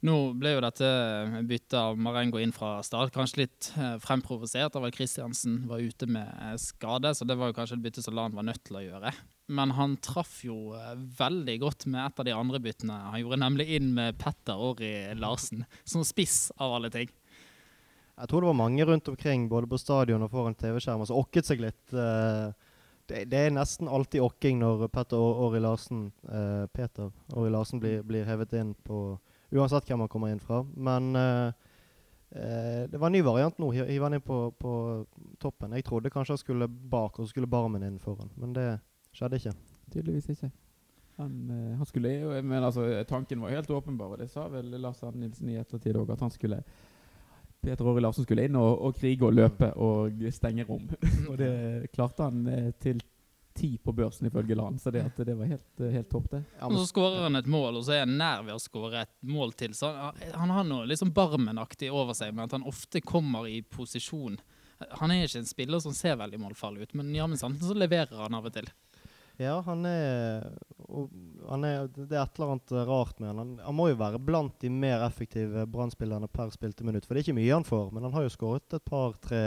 Nå 0.04 0.14
ble 0.36 0.50
jo 0.52 0.60
dette 0.60 0.88
byttet 1.48 1.76
av 1.78 1.96
Marengo 1.96 2.40
inn 2.42 2.52
fra 2.52 2.76
start 2.84 3.14
kanskje 3.14 3.44
litt 3.44 3.70
eh, 3.80 3.94
fremprovosert 4.02 4.76
av 4.76 4.84
at 4.84 4.96
Kristiansen 4.96 5.62
var 5.70 5.80
ute 5.80 6.08
med 6.10 6.28
eh, 6.28 6.58
skade, 6.60 7.14
så 7.16 7.24
det 7.24 7.38
var 7.40 7.48
jo 7.48 7.56
kanskje 7.56 7.78
et 7.78 7.86
bytte 7.86 8.04
som 8.04 8.16
Lan 8.18 8.36
var 8.36 8.44
nødt 8.44 8.60
til 8.68 8.82
å 8.82 8.84
gjøre. 8.84 9.14
Men 9.56 9.72
han 9.78 9.96
traff 10.04 10.42
jo 10.44 10.74
eh, 10.76 10.92
veldig 11.16 11.56
godt 11.62 11.86
med 11.88 12.02
et 12.02 12.20
av 12.20 12.28
de 12.28 12.36
andre 12.36 12.60
byttene. 12.66 12.98
Han 13.14 13.22
gjorde 13.22 13.40
nemlig 13.46 13.68
inn 13.78 13.94
med 13.96 14.20
Petter 14.20 14.60
Orri 14.60 14.92
Larsen, 15.16 15.64
som 15.88 16.04
spiss 16.04 16.50
av 16.58 16.76
alle 16.76 16.92
ting. 16.92 17.08
Jeg 18.18 18.28
tror 18.30 18.40
det 18.44 18.46
var 18.52 18.54
mange 18.58 18.84
rundt 18.86 19.08
omkring, 19.10 19.48
både 19.50 19.66
på 19.66 19.78
stadion 19.80 20.22
og 20.22 20.30
foran 20.30 20.54
TV-skjermen, 20.54 21.06
som 21.08 21.18
okket 21.18 21.48
seg 21.48 21.60
litt. 21.64 21.92
eh, 21.92 22.52
det, 23.10 23.24
det 23.28 23.40
er 23.46 23.50
nesten 23.52 23.88
alltid 23.90 24.22
okking 24.24 24.60
når 24.62 24.86
Petter 24.94 25.18
Åri 25.18 25.58
Larsen, 25.60 26.06
eh, 26.30 26.66
Peter 26.72 27.10
Åri 27.34 27.50
Larsen 27.52 27.80
blir, 27.82 28.02
blir 28.06 28.24
hevet 28.24 28.52
inn 28.56 28.74
på 28.86 29.18
Uansett 29.54 29.86
hvem 29.86 30.00
han 30.02 30.08
kommer 30.10 30.30
inn 30.32 30.40
fra. 30.42 30.62
Men 30.74 31.10
eh, 31.18 31.52
eh, 32.38 32.86
det 32.90 32.98
var 32.98 33.06
en 33.10 33.12
ny 33.18 33.20
variant 33.22 33.58
nå. 33.58 33.68
Hi- 33.74 33.86
Hive 33.90 34.06
han 34.08 34.14
inn 34.16 34.24
på, 34.24 34.38
på 34.58 34.72
toppen. 35.42 35.74
Jeg 35.76 35.84
trodde 35.86 36.10
kanskje 36.10 36.34
han 36.34 36.40
skulle 36.42 36.68
bak, 36.70 37.18
og 37.18 37.26
så 37.26 37.34
skulle 37.34 37.50
Barmen 37.50 37.82
inn 37.86 37.98
foran. 38.02 38.30
Men 38.40 38.54
det 38.56 38.68
skjedde 39.14 39.38
ikke. 39.42 39.52
Tydeligvis 39.94 40.30
ikke. 40.34 40.50
Han, 41.20 41.34
eh, 41.50 41.76
han 41.78 41.86
skulle 41.86 42.10
jo 42.16 42.32
Men 42.42 42.64
altså, 42.66 42.86
tanken 43.06 43.42
var 43.44 43.52
helt 43.54 43.70
åpenbar, 43.70 44.14
og 44.16 44.18
det 44.22 44.30
sa 44.32 44.48
vel 44.50 44.72
Lars 44.82 45.02
Arne 45.06 45.26
Nilsen 45.26 45.50
i 45.52 45.58
ettertid 45.60 45.94
òg, 46.00 46.10
at 46.16 46.24
han 46.24 46.32
skulle 46.34 46.62
Peter 47.64 47.88
Åre 47.88 48.04
Larsen 48.04 48.26
skulle 48.26 48.44
inn 48.46 48.56
og, 48.60 48.70
og 48.84 48.96
krige 48.98 49.24
og 49.26 49.34
løpe 49.34 49.70
og 49.80 50.22
stenge 50.34 50.66
rom. 50.68 50.86
og 51.30 51.36
det 51.40 51.50
klarte 51.94 52.28
han 52.28 52.46
eh, 52.50 52.70
til 52.82 53.00
ti 53.54 53.78
på 53.78 53.92
børsen, 53.92 54.26
ifølge 54.26 54.56
Lan. 54.58 54.78
Så 54.78 54.90
det, 54.90 55.04
at 55.06 55.20
det 55.26 55.36
var 55.38 55.48
helt, 55.48 55.80
eh, 55.80 55.92
helt 55.94 56.10
topp, 56.10 56.30
det. 56.30 56.42
Ja, 56.58 56.66
Og 56.66 56.78
så 56.78 56.86
skårer 56.90 57.22
han 57.28 57.36
et 57.36 57.46
mål, 57.46 57.78
og 57.78 57.86
så 57.86 57.96
er 57.96 58.04
han 58.04 58.16
nær 58.18 58.42
ved 58.46 58.56
å 58.56 58.62
skåre 58.62 59.04
et 59.06 59.14
mål 59.30 59.54
til. 59.58 59.76
Så 59.78 59.92
han, 59.94 60.18
han 60.34 60.54
har 60.56 60.66
noe 60.68 60.88
liksom 60.90 61.14
barmenaktig 61.14 61.92
over 61.92 62.16
seg 62.18 62.34
med 62.34 62.48
at 62.48 62.58
han 62.58 62.66
ofte 62.68 63.02
kommer 63.04 63.48
i 63.48 63.60
posisjon. 63.62 64.40
Han 64.98 65.14
er 65.14 65.24
ikke 65.24 65.44
en 65.44 65.48
spiller 65.48 65.82
som 65.82 65.94
ser 65.94 66.18
veldig 66.20 66.40
målfarlig 66.42 66.88
ut, 66.88 66.96
men 66.98 67.14
jammen 67.14 67.38
sant, 67.40 67.62
så 67.62 67.76
leverer 67.78 68.26
han 68.26 68.34
av 68.34 68.50
og 68.50 68.56
til. 68.56 68.66
Ja, 69.42 69.60
han 69.66 69.86
er, 69.86 70.44
han 71.48 71.64
er 71.66 71.88
Det 71.90 72.12
er 72.14 72.22
et 72.22 72.36
eller 72.38 72.52
annet 72.54 72.72
rart 72.86 73.18
med 73.18 73.28
han. 73.32 73.38
han. 73.38 73.54
Han 73.64 73.74
må 73.74 73.88
jo 73.90 73.96
være 73.98 74.20
blant 74.22 74.54
de 74.62 74.70
mer 74.70 75.02
effektive 75.06 75.64
Brann-spillerne 75.66 76.28
per 76.30 76.52
spilte 76.54 76.86
minutt. 76.86 77.06
For 77.06 77.14
det 77.14 77.24
er 77.24 77.26
ikke 77.28 77.40
mye 77.40 77.56
han 77.56 77.66
får, 77.66 77.90
men 77.92 78.06
han 78.06 78.14
har 78.14 78.28
jo 78.28 78.30
skåret 78.36 78.76
et 78.78 78.84
par-tre 78.86 79.42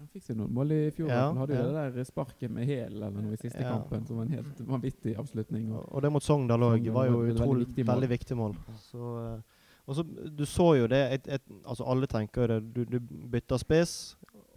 Han 0.00 0.08
fikk 0.10 0.24
seg 0.26 0.36
noen 0.36 0.50
mål 0.52 0.72
i 0.74 0.80
fjor. 0.90 1.08
Ja, 1.08 1.28
han 1.28 1.38
hadde 1.38 1.54
jo 1.54 1.60
ja. 1.62 1.84
det 1.86 1.94
der 2.00 2.08
sparket 2.08 2.50
med 2.50 2.66
hæl 2.66 2.96
eller 2.98 3.14
noe 3.14 3.36
i 3.36 3.38
siste 3.38 3.62
Ja. 3.62 3.76
kampen, 3.76 4.02
som 4.08 4.18
var 4.18 4.26
en 4.26 4.34
helt 4.34 4.60
vanvittig 4.66 5.14
avslutning. 5.22 5.68
Og, 5.72 5.86
Og 5.94 6.02
det 6.02 6.10
mot 6.12 6.22
Sogndal 6.26 6.66
òg 6.66 6.90
var 6.92 7.06
jo 7.06 7.22
et 7.22 7.38
veldig 7.38 7.60
viktig 7.62 7.86
mål. 7.86 7.94
veldig 7.94 8.10
viktig 8.10 8.36
mål. 8.36 8.56
Så, 8.82 9.12
eh, 9.22 9.62
og 9.86 9.94
så, 9.94 10.02
du 10.34 10.44
så 10.50 10.66
jo 10.80 10.86
det 10.90 11.00
et, 11.14 11.28
et, 11.38 11.42
altså 11.64 11.86
Alle 11.86 12.06
tenker 12.10 12.42
jo 12.42 12.46
det. 12.56 12.74
Du, 12.74 12.84
du 12.84 12.98
bytter 13.30 13.56
spiss, 13.62 14.16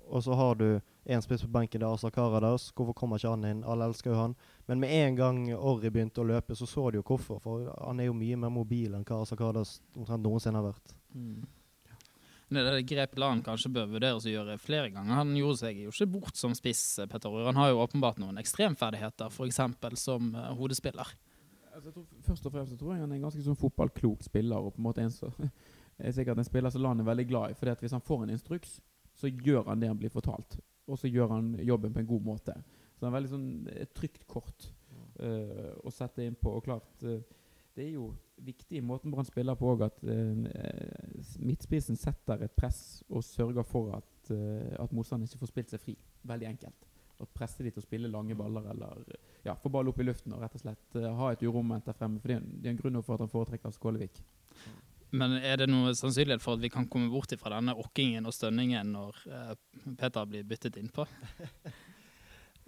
og 0.09 0.23
så 0.25 0.33
har 0.33 0.55
du 0.55 0.81
én 1.07 1.21
spiss 1.23 1.45
på 1.45 1.51
benken. 1.51 1.79
Det 1.81 1.87
er 1.87 1.93
Asa 1.95 2.11
Karadas. 2.11 2.69
Hvorfor 2.75 2.95
kommer 2.97 3.19
ikke 3.19 3.31
han 3.31 3.45
inn? 3.47 3.63
Alle 3.63 3.87
elsker 3.87 4.11
jo 4.11 4.17
han. 4.19 4.33
Men 4.67 4.81
med 4.83 4.91
en 4.91 5.15
gang 5.15 5.39
Orri 5.55 5.91
begynte 5.93 6.21
å 6.21 6.27
løpe, 6.27 6.55
så 6.55 6.67
så 6.67 6.89
de 6.91 6.99
jo 6.99 7.05
hvorfor. 7.07 7.39
For 7.43 7.69
han 7.79 8.01
er 8.03 8.09
jo 8.09 8.17
mye 8.17 8.39
mer 8.39 8.51
mobil 8.53 8.97
enn 8.97 9.05
hva 9.07 9.21
Asa 9.23 9.37
Karadas 9.39 9.77
omtrent 9.95 10.25
noensinne 10.25 10.59
har 10.59 10.67
vært. 10.67 10.95
Mm. 11.15 11.45
Det 12.47 12.61
er 12.61 12.77
det 12.77 12.87
grep 12.87 13.17
Lan 13.19 13.41
kanskje 13.43 13.73
bør 13.75 13.89
vurderes 13.91 14.27
å 14.27 14.31
gjøre 14.31 14.59
flere 14.61 14.91
ganger. 14.93 15.19
Han 15.19 15.33
gjorde 15.35 15.61
seg 15.65 15.81
jo 15.83 15.91
ikke 15.91 16.09
bort 16.13 16.37
som 16.39 16.53
spiss, 16.55 16.83
Petter 17.11 17.31
Orr. 17.31 17.49
Han 17.49 17.59
har 17.59 17.73
jo 17.73 17.81
åpenbart 17.83 18.21
noen 18.23 18.39
ekstremferdigheter, 18.39 19.33
f.eks. 19.33 19.59
som 19.99 20.29
uh, 20.35 20.53
hodespiller. 20.55 21.11
Altså, 21.73 21.89
jeg 21.89 21.97
tror, 21.97 22.05
først 22.29 22.47
og 22.47 22.55
fremst 22.55 22.77
tror 22.79 22.93
jeg 22.93 23.03
han 23.03 23.11
er 23.11 23.19
en 23.19 23.25
ganske 23.27 23.43
sånn 23.43 23.59
fotballklok 23.59 24.23
spiller. 24.25 24.63
Og 24.63 24.77
på 24.77 24.79
en 24.79 24.87
måte 24.87 25.03
en 25.03 25.11
så, 25.11 25.31
er 25.99 26.15
sikkert 26.15 26.39
en 26.39 26.47
spiller 26.47 26.71
som 26.71 26.85
Lan 26.85 27.03
er 27.03 27.09
veldig 27.11 27.27
glad 27.27 27.51
i. 27.51 27.59
Fordi 27.59 27.75
at 27.75 27.83
Hvis 27.83 27.95
han 27.97 28.07
får 28.07 28.23
en 28.23 28.33
instruks, 28.37 28.79
så 29.17 29.27
gjør 29.27 29.67
han 29.67 29.83
det 29.83 29.91
han 29.91 29.99
blir 29.99 30.13
fortalt. 30.13 30.59
Og 30.87 30.97
så 30.99 31.09
gjør 31.11 31.33
han 31.35 31.53
jobben 31.67 31.93
på 31.93 31.99
en 31.99 32.07
god 32.09 32.23
måte. 32.23 32.53
Så 32.95 33.03
det 33.03 33.09
er 33.09 33.15
veldig 33.17 33.29
sånn 33.33 33.47
et 33.73 33.91
trygt 33.93 34.23
kort 34.31 34.69
uh, 35.19 35.73
å 35.85 35.91
sette 35.93 36.23
inn 36.25 36.37
på. 36.39 36.53
Og 36.57 36.63
klart, 36.65 36.87
uh, 37.03 37.19
det 37.77 37.83
er 37.85 37.91
jo 37.97 38.07
viktig 38.41 38.77
i 38.79 38.85
måten 38.85 39.11
Brann 39.13 39.25
spiller 39.27 39.57
på 39.59 39.67
òg, 39.73 39.83
at 39.85 39.99
uh, 40.07 40.47
midtspissen 41.43 41.97
setter 41.99 42.41
et 42.45 42.55
press 42.57 43.03
og 43.09 43.23
sørger 43.25 43.65
for 43.67 43.91
at, 43.97 44.31
uh, 44.31 44.73
at 44.81 44.93
motstanderen 44.95 45.27
ikke 45.29 45.41
får 45.43 45.51
spilt 45.51 45.73
seg 45.75 45.83
fri. 45.83 45.97
Veldig 46.27 46.49
enkelt. 46.53 46.87
Og 47.21 47.29
presse 47.33 47.63
de 47.65 47.71
til 47.73 47.81
å 47.81 47.85
spille 47.85 48.09
lange 48.13 48.35
baller 48.37 48.65
eller 48.71 49.05
ja, 49.45 49.55
få 49.57 49.71
ball 49.73 49.89
opp 49.89 49.99
i 50.01 50.05
luften 50.05 50.33
og 50.35 50.41
rett 50.43 50.53
og 50.57 50.61
slett 50.61 50.97
ha 51.17 51.31
et 51.33 51.41
uromoment 51.47 51.85
der 51.87 51.95
fremme. 51.97 52.19
For 52.21 52.29
det 52.29 52.35
er, 52.37 52.43
en- 52.43 52.59
det 52.61 52.69
er 52.69 52.75
en 52.75 52.81
grunn 52.81 52.99
for 53.01 53.15
at 53.17 53.23
han 53.25 53.31
foretrekker 53.31 53.73
Skålevik. 53.73 54.19
Men 55.15 55.37
er 55.39 55.61
det 55.61 55.69
noe 55.71 55.93
sannsynlighet 55.95 56.43
for 56.43 56.57
at 56.57 56.63
vi 56.63 56.71
kan 56.71 56.87
komme 56.91 57.11
bort 57.11 57.31
fra 57.39 57.53
denne 57.55 57.75
okkingen 57.79 58.27
og 58.27 58.35
stønningen 58.35 58.91
når 58.95 59.21
uh, 59.31 59.53
Peter 59.99 60.27
blir 60.27 60.47
byttet 60.47 60.79
innpå? 60.79 61.05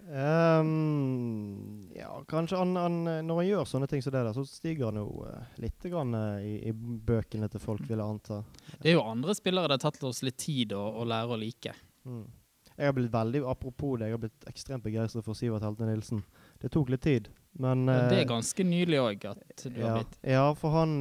Um, 0.08 1.90
ja, 2.00 2.14
kanskje 2.28 2.56
han, 2.56 2.72
han, 2.80 3.02
når 3.26 3.42
han 3.42 3.48
gjør 3.50 3.68
sånne 3.68 3.90
ting 3.90 4.02
som 4.02 4.14
det 4.14 4.24
der, 4.24 4.32
så 4.36 4.46
stiger 4.48 4.88
han 4.88 5.02
jo 5.02 5.26
uh, 5.28 5.52
litt 5.60 5.84
grann, 5.84 6.16
uh, 6.16 6.40
i, 6.40 6.56
i, 6.70 6.72
bøkene 6.72 7.50
til 7.52 7.60
folk, 7.62 7.84
vil 7.84 7.98
jeg 7.98 8.06
anta. 8.06 8.40
Det 8.78 8.94
er 8.94 8.96
jo 8.96 9.04
andre 9.04 9.36
spillere 9.36 9.68
det 9.68 9.76
har 9.76 9.90
tatt 9.90 10.08
oss 10.08 10.22
litt 10.24 10.40
tid 10.40 10.72
å, 10.76 10.84
å 11.02 11.04
lære 11.08 11.36
å 11.36 11.40
like. 11.40 11.74
Mm. 12.08 12.24
Jeg 12.70 12.88
har 12.88 12.96
blitt 12.96 13.12
veldig, 13.12 13.44
Apropos 13.44 13.98
det, 14.00 14.08
jeg 14.08 14.16
har 14.16 14.22
blitt 14.22 14.48
ekstremt 14.48 14.86
begeistret 14.86 15.26
for 15.26 15.36
Sivert 15.36 15.66
Helte 15.66 15.84
Nilsen. 15.84 16.24
Det 16.62 16.72
tok 16.72 16.94
litt 16.94 17.04
tid, 17.04 17.28
men 17.60 17.84
uh, 17.90 18.06
Det 18.08 18.22
er 18.22 18.32
ganske 18.32 18.64
nylig 18.64 19.04
òg 19.04 19.30
at 19.34 19.66
du 19.68 19.82
ja, 19.82 19.90
har 19.90 20.00
blitt 20.00 20.18
Ja, 20.24 20.46
for 20.56 20.80
han 20.80 20.96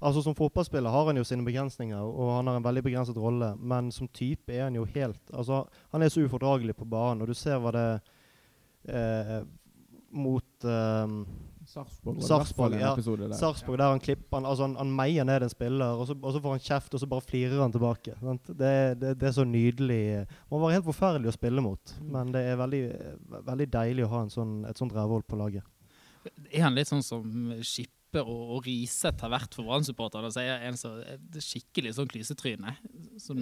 Altså 0.00 0.22
Som 0.22 0.36
fotballspiller 0.36 0.90
har 0.90 1.06
han 1.06 1.16
jo 1.16 1.24
sine 1.24 1.44
begrensninger, 1.46 2.00
og 2.00 2.36
han 2.36 2.50
har 2.50 2.58
en 2.58 2.66
veldig 2.66 2.84
begrenset 2.84 3.16
rolle. 3.16 3.54
Men 3.56 3.92
som 3.92 4.08
type 4.08 4.52
er 4.52 4.68
han 4.68 4.76
jo 4.76 4.84
helt 4.94 5.20
Altså 5.32 5.64
Han 5.92 6.02
er 6.02 6.12
så 6.12 6.24
ufordragelig 6.26 6.76
på 6.76 6.84
banen, 6.84 7.22
og 7.22 7.28
du 7.28 7.34
ser 7.34 7.60
hva 7.62 7.72
det 7.76 7.88
eh, 8.88 9.38
mot 10.16 10.64
eh, 10.64 11.14
Sarpsborg, 11.66 12.22
Sarpsborg, 12.22 12.74
ja. 12.78 12.92
Der. 12.94 13.32
Sarpsborg, 13.34 13.78
der 13.78 13.90
han 13.90 14.00
klipper 14.00 14.36
han, 14.36 14.46
altså 14.46 14.68
han, 14.68 14.76
han 14.78 14.90
meier 14.94 15.26
ned 15.26 15.42
en 15.42 15.50
spiller, 15.50 15.98
og 15.98 16.06
så, 16.06 16.14
og 16.22 16.32
så, 16.32 16.40
får 16.42 16.54
han 16.54 16.62
kjeft, 16.62 16.94
og 16.94 17.02
så 17.02 17.08
bare 17.10 17.24
flirer 17.26 17.58
han 17.58 17.74
tilbake. 17.74 18.14
Det, 18.22 18.70
det, 19.00 19.16
det, 19.18 19.26
er 19.26 19.34
så 19.34 19.44
nydelig. 19.44 20.26
Man 20.52 20.62
var 20.62 20.76
helt 20.76 20.86
forferdelig 20.86 21.32
å 21.32 21.34
spille 21.34 21.64
mot, 21.64 21.96
mm. 21.98 22.12
men 22.14 22.30
det 22.36 22.44
er 22.52 22.60
veldig, 22.60 22.82
veldig 23.50 23.68
deilig 23.72 24.06
å 24.06 24.12
ha 24.14 24.22
sånn, 24.30 24.60
et 24.70 24.78
sånt 24.78 24.94
rævhold 24.94 25.26
på 25.26 25.40
laget. 25.40 25.66
Er 26.52 26.68
han 26.68 26.78
litt 26.78 26.90
sånn 26.90 27.04
som 27.06 27.50
Skippe 28.16 28.32
og, 28.32 28.56
og 28.56 28.66
Riseth 28.66 29.24
har 29.24 29.32
vært 29.32 29.56
for 29.56 29.68
Brann-supporterne? 29.68 30.30
Så 30.32 30.42
er 30.42 30.64
en 30.66 30.78
så 30.78 30.92
skikkelig 31.42 31.96
sånn 31.96 32.10
klysetryne? 32.10 32.76
Som 33.20 33.40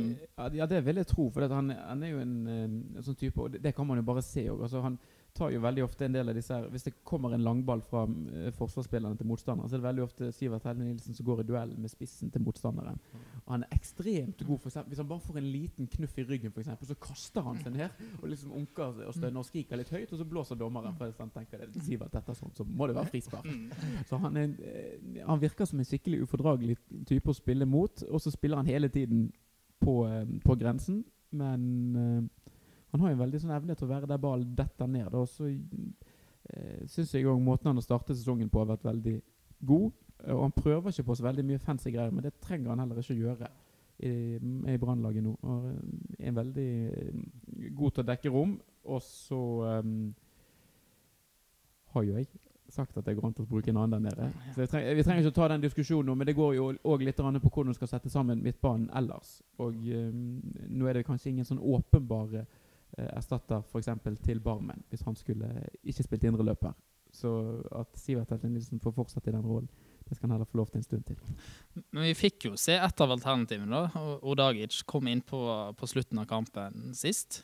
ja, 0.55 0.67
det 0.71 0.83
vil 0.87 1.01
jeg 1.01 1.11
tro, 1.11 1.29
for 1.35 1.47
han, 1.49 1.71
han, 1.75 2.03
er 2.03 2.15
jo 2.15 2.23
en, 2.23 2.35
en, 2.49 3.03
sånn 3.03 3.19
type 3.19 3.41
Og 3.41 3.55
det, 3.55 3.63
det, 3.65 3.75
kan 3.75 3.87
man 3.87 4.01
jo 4.01 4.07
bare 4.07 4.25
se 4.25 4.47
òg. 4.51 4.65
Altså, 4.67 4.83
han, 4.85 4.99
tar 5.35 5.51
jo 5.51 5.61
veldig 5.65 5.83
ofte 5.83 6.07
en 6.07 6.15
del 6.15 6.31
av 6.31 6.37
disse 6.37 6.55
her 6.55 6.69
Hvis 6.71 6.87
det 6.87 6.93
kommer 7.07 7.33
en 7.35 7.43
langball 7.43 7.81
fra 7.83 8.05
uh, 8.07 8.51
forsvarsspillerne 8.55 9.19
til 9.19 9.27
motstanderen, 9.27 9.69
så 9.71 9.77
er 9.77 9.83
det 9.83 9.89
veldig 9.89 10.05
ofte 10.05 10.31
Sivert 10.35 10.67
Helme 10.69 10.87
Nilsen 10.87 11.17
som 11.17 11.27
går 11.27 11.43
i 11.43 11.47
duell 11.49 11.73
med 11.81 11.91
spissen 11.91 12.31
til 12.31 12.45
motstanderen. 12.45 13.01
Og 13.43 13.51
han 13.51 13.65
er 13.67 13.75
ekstremt 13.75 14.45
god. 14.47 14.61
For 14.63 14.71
eksempel, 14.71 14.93
hvis 14.93 15.03
han 15.03 15.09
bare 15.11 15.25
får 15.27 15.41
en 15.41 15.49
liten 15.51 15.89
knuff 15.97 16.19
i 16.23 16.27
ryggen, 16.29 16.55
for 16.55 16.63
eksempel, 16.63 16.89
så 16.89 16.99
kaster 17.09 17.47
han 17.49 17.59
seg 17.65 17.75
ned 17.75 18.05
og 18.21 18.29
liksom 18.31 18.55
unker 18.61 19.03
og 19.09 19.17
stønner 19.17 19.43
og 19.43 19.49
skriker 19.49 19.81
litt 19.81 19.91
høyt, 19.93 20.13
og 20.15 20.23
så 20.23 20.29
blåser 20.29 20.61
dommeren. 20.61 20.95
For 21.01 21.13
han 21.19 21.35
tenker 21.35 21.67
det 21.67 21.83
Sivert 21.83 22.15
dette 22.15 22.37
sånn, 22.39 22.55
så 22.55 22.67
må 22.69 22.89
det 22.89 22.99
være 23.01 23.11
frispark. 23.11 23.51
Så 24.09 24.21
han, 24.23 24.39
er, 24.39 24.55
uh, 24.55 25.21
han 25.33 25.43
virker 25.43 25.69
som 25.69 25.83
en 25.83 25.89
skikkelig 25.89 26.23
ufordragelig 26.29 26.79
type 27.11 27.35
å 27.35 27.37
spille 27.37 27.67
mot, 27.67 28.07
og 28.07 28.23
så 28.23 28.33
spiller 28.33 28.63
han 28.63 28.71
hele 28.71 28.93
tiden 28.93 29.27
på, 29.83 30.05
uh, 30.07 30.23
på 30.47 30.59
grensen, 30.63 31.03
men 31.35 32.31
han 32.95 33.01
har 33.03 33.11
jo 33.11 33.17
en 33.17 33.23
veldig 33.25 33.39
sånn 33.43 33.57
evne 33.57 33.75
til 33.75 33.89
å 33.89 33.91
være 33.91 34.07
der 34.07 34.21
ballen 34.23 34.55
detter 34.55 34.87
ned. 34.87 35.15
Og 35.19 35.27
så 35.27 35.49
eh, 35.51 36.85
syns 36.87 37.11
jeg 37.11 37.27
òg 37.27 37.41
måten 37.43 37.73
han 37.73 37.81
har 37.81 37.83
startet 37.83 38.15
sesongen 38.15 38.47
på, 38.53 38.61
har 38.63 38.71
vært 38.71 38.87
veldig 38.87 39.15
god. 39.67 39.89
Og 40.31 40.43
han 40.45 40.55
prøver 40.55 40.95
ikke 40.95 41.09
på 41.09 41.17
så 41.19 41.27
veldig 41.27 41.45
mye 41.49 41.59
fancy 41.59 41.91
greier, 41.91 42.15
men 42.15 42.23
det 42.23 42.37
trenger 42.39 42.71
han 42.71 42.85
heller 42.85 43.03
ikke 43.03 43.17
å 43.17 43.25
gjøre 43.25 43.51
i, 43.99 44.13
i 44.71 44.79
Brannlaget 44.79 45.27
nå. 45.27 45.35
Og 45.43 45.67
er 46.21 46.31
eh, 46.31 46.37
veldig 46.39 46.71
eh, 46.87 47.21
god 47.75 47.97
til 47.97 48.05
å 48.05 48.09
dekke 48.13 48.33
rom. 48.37 48.57
Og 48.95 49.03
så 49.03 49.43
um, 49.83 50.15
har 51.97 52.07
jo 52.07 52.15
jeg 52.15 52.29
sagt 52.71 52.97
at 52.99 53.07
det 53.07 53.17
går 53.17 53.27
an 53.27 53.35
å 53.43 53.47
bruke 53.49 53.75
en 53.75 53.81
annen 53.83 54.05
der 54.05 54.11
nede. 54.13 54.29
Så 54.55 54.67
trenger, 54.71 54.95
Vi 54.95 55.03
trenger 55.03 55.25
ikke 55.25 55.35
å 55.35 55.41
ta 55.43 55.49
den 55.51 55.67
diskusjonen 55.67 56.07
nå, 56.13 56.15
men 56.15 56.31
det 56.31 56.39
går 56.39 56.55
jo 56.55 56.73
òg 56.95 57.03
litt 57.03 57.19
på 57.19 57.51
hvordan 57.51 57.75
du 57.75 57.79
skal 57.81 57.91
sette 57.91 58.11
sammen 58.11 58.43
midtbanen 58.43 58.87
ellers. 58.95 59.41
Og 59.59 59.75
um, 59.75 60.39
nå 60.69 60.87
er 60.87 61.01
det 61.01 61.09
kanskje 61.11 61.35
ingen 61.35 61.49
sånn 61.49 61.59
åpenbare 61.59 62.47
erstatter 62.97 63.63
f.eks. 63.63 63.91
til 64.25 64.41
Barmen, 64.41 64.85
hvis 64.91 65.03
han 65.07 65.17
skulle 65.19 65.51
ikke 65.83 66.07
spilt 66.07 66.27
indreløper. 66.31 66.75
Så 67.15 67.31
at 67.79 67.95
Sivert 67.99 68.33
Helten 68.35 68.55
Nilsen 68.55 68.83
får 68.83 68.97
fortsette 68.97 69.31
i 69.31 69.35
den 69.35 69.47
rollen, 69.47 69.71
det 70.05 70.17
skal 70.17 70.29
han 70.29 70.35
heller 70.35 70.51
få 70.51 70.59
lov 70.59 70.69
til 70.69 70.81
en 70.81 70.85
stund 70.85 71.05
til. 71.09 71.17
Men 71.95 72.09
vi 72.09 72.15
fikk 72.19 72.49
jo 72.51 72.59
se 72.61 72.75
et 72.77 73.01
av 73.01 73.15
alternativene. 73.15 73.85
da. 73.87 74.05
Odagic 74.27 74.83
kom 74.91 75.09
inn 75.09 75.23
på, 75.25 75.41
på 75.79 75.89
slutten 75.89 76.21
av 76.21 76.29
kampen 76.29 76.93
sist. 76.99 77.43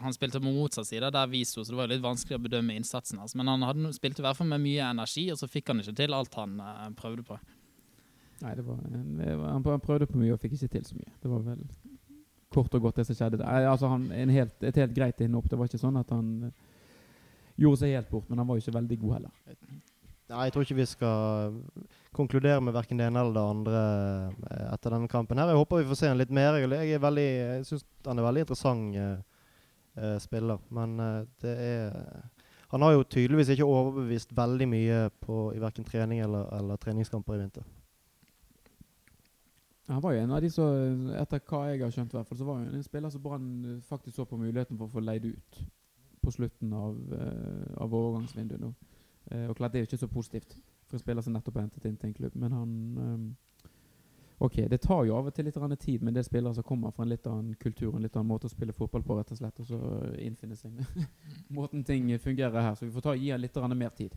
Han 0.00 0.14
spilte 0.14 0.40
på 0.40 0.52
motsatt 0.52 0.88
side, 0.88 1.10
der 1.12 1.26
vi 1.30 1.42
sto, 1.44 1.64
så 1.64 1.74
det 1.74 1.80
var 1.80 1.90
litt 1.90 2.04
vanskelig 2.04 2.38
å 2.38 2.44
bedømme 2.46 2.76
innsatsen 2.78 3.20
hans. 3.20 3.34
Men 3.36 3.50
han 3.50 3.64
hadde 3.66 3.92
spilt 3.96 4.20
i 4.20 4.24
hvert 4.24 4.38
fall 4.38 4.48
med 4.52 4.62
mye 4.62 4.92
energi, 4.92 5.26
og 5.32 5.40
så 5.40 5.50
fikk 5.50 5.72
han 5.72 5.82
ikke 5.82 5.96
til 5.98 6.16
alt 6.16 6.38
han 6.38 6.60
uh, 6.62 6.86
prøvde 6.96 7.26
på. 7.26 7.40
Nei, 8.44 8.54
det 8.56 8.64
var, 8.66 8.80
han 9.48 9.64
prøvde 9.64 10.08
på 10.08 10.20
mye 10.20 10.34
og 10.36 10.40
fikk 10.42 10.56
ikke 10.58 10.74
til 10.76 10.88
så 10.88 10.96
mye. 10.98 11.12
Det 11.22 11.32
var 11.32 11.44
vel 11.44 11.62
kort 12.56 12.78
og 12.78 12.86
godt 12.88 13.00
det 13.00 13.06
som 13.08 13.18
skjedde. 13.18 13.42
Altså 13.44 13.90
han, 13.92 14.06
helt, 14.32 14.56
et 14.64 14.80
helt 14.80 14.94
greit 14.96 15.20
innhopp. 15.24 15.50
Det 15.50 15.58
var 15.58 15.68
ikke 15.68 15.82
sånn 15.82 15.98
at 16.00 16.12
han 16.14 16.30
uh, 16.48 16.54
gjorde 17.60 17.82
seg 17.82 17.96
helt 17.96 18.10
bort, 18.12 18.26
men 18.30 18.40
han 18.40 18.48
var 18.48 18.58
jo 18.58 18.64
ikke 18.64 18.78
veldig 18.78 18.98
god 19.04 19.14
heller. 19.18 19.60
Nei, 20.26 20.44
Jeg 20.48 20.54
tror 20.54 20.66
ikke 20.66 20.78
vi 20.80 20.88
skal 20.90 21.58
konkludere 22.16 22.62
med 22.64 22.74
verken 22.74 22.98
det 22.98 23.06
ene 23.06 23.22
eller 23.22 23.36
det 23.36 23.46
andre 23.54 23.82
uh, 24.42 24.68
etter 24.72 24.96
denne 24.96 25.10
kampen. 25.12 25.38
her. 25.38 25.52
Jeg 25.52 25.62
håper 25.62 25.82
vi 25.82 25.90
får 25.92 26.00
se 26.02 26.12
han 26.12 26.20
litt 26.20 26.34
mer. 26.34 26.60
Jeg, 26.64 27.02
veldig, 27.02 27.26
jeg 27.32 27.66
syns 27.68 27.86
han 28.08 28.18
er 28.18 28.28
veldig 28.28 28.46
interessant 28.46 29.00
uh, 29.00 30.16
spiller, 30.20 30.60
men 30.76 30.98
det 31.40 31.52
er 31.56 31.94
Han 32.68 32.82
har 32.82 32.96
jo 32.96 33.04
tydeligvis 33.06 33.48
ikke 33.54 33.64
overbevist 33.64 34.32
veldig 34.36 34.66
mye 34.68 34.96
på, 35.22 35.52
i 35.54 35.60
verken 35.62 35.86
trening 35.86 36.18
eller, 36.20 36.48
eller 36.58 36.76
treningskamper 36.82 37.36
i 37.36 37.44
vinter. 37.44 37.62
Han 39.88 40.02
var 40.02 40.12
jo 40.12 40.20
en 40.20 40.32
av 40.34 40.42
de 40.42 40.50
som, 40.50 41.08
etter 41.14 41.42
hva 41.46 41.60
jeg 41.70 41.82
har 41.84 41.92
skjønt, 41.94 42.14
hvert 42.16 42.26
fall, 42.26 42.38
så 42.40 42.46
var 42.48 42.58
han 42.58 42.74
en 42.74 42.82
spiller 42.82 43.12
som 43.12 43.22
Brann 43.22 43.50
faktisk 43.86 44.16
så 44.16 44.26
på 44.26 44.38
muligheten 44.40 44.78
for 44.78 44.88
å 44.88 44.94
få 44.96 45.02
leid 45.04 45.28
ut 45.30 45.60
på 46.26 46.32
slutten 46.34 46.72
av, 46.74 46.96
uh, 47.12 47.82
av 47.84 47.94
overgangsvinduet 47.94 48.62
nå. 48.62 48.72
Uh, 49.30 49.44
og 49.46 49.54
klart 49.58 49.74
det 49.74 49.78
er 49.78 49.84
jo 49.84 49.90
ikke 49.92 50.02
så 50.02 50.10
positivt 50.10 50.56
for 50.86 50.98
en 50.98 51.02
spiller 51.02 51.22
som 51.22 51.36
nettopp 51.36 51.58
har 51.58 51.68
hentet 51.68 51.86
inn 51.86 51.98
til 52.00 52.10
en 52.10 52.16
klubb, 52.18 52.34
men 52.34 52.56
han 52.56 52.72
um, 52.98 53.28
Ok, 54.38 54.56
det 54.68 54.78
tar 54.84 55.06
jo 55.08 55.14
av 55.16 55.30
og 55.30 55.32
til 55.32 55.46
litt 55.48 55.56
tid 55.80 56.02
med 56.02 56.10
en 56.10 56.16
del 56.18 56.24
spillere 56.26 56.52
som 56.58 56.64
kommer 56.66 56.90
fra 56.92 57.06
en 57.06 57.08
litt 57.08 57.24
annen 57.26 57.54
kultur 57.56 57.94
en 57.94 58.02
litt 58.04 58.16
annen 58.18 58.28
måte 58.28 58.50
å 58.50 58.52
spille 58.52 58.74
fotball 58.76 59.04
på, 59.06 59.14
rett 59.16 59.30
og 59.32 59.38
slett, 59.38 59.60
og 59.62 59.68
så 59.70 59.78
innfinne 60.20 60.56
seg 60.58 60.74
med 60.76 61.06
måten 61.56 61.84
ting 61.88 62.10
fungerer 62.20 62.60
her. 62.60 62.74
Så 62.76 62.84
vi 62.84 62.92
får 62.92 63.06
ta, 63.06 63.14
gi 63.16 63.30
litt 63.40 63.56
mer 63.72 63.94
tid. 63.96 64.12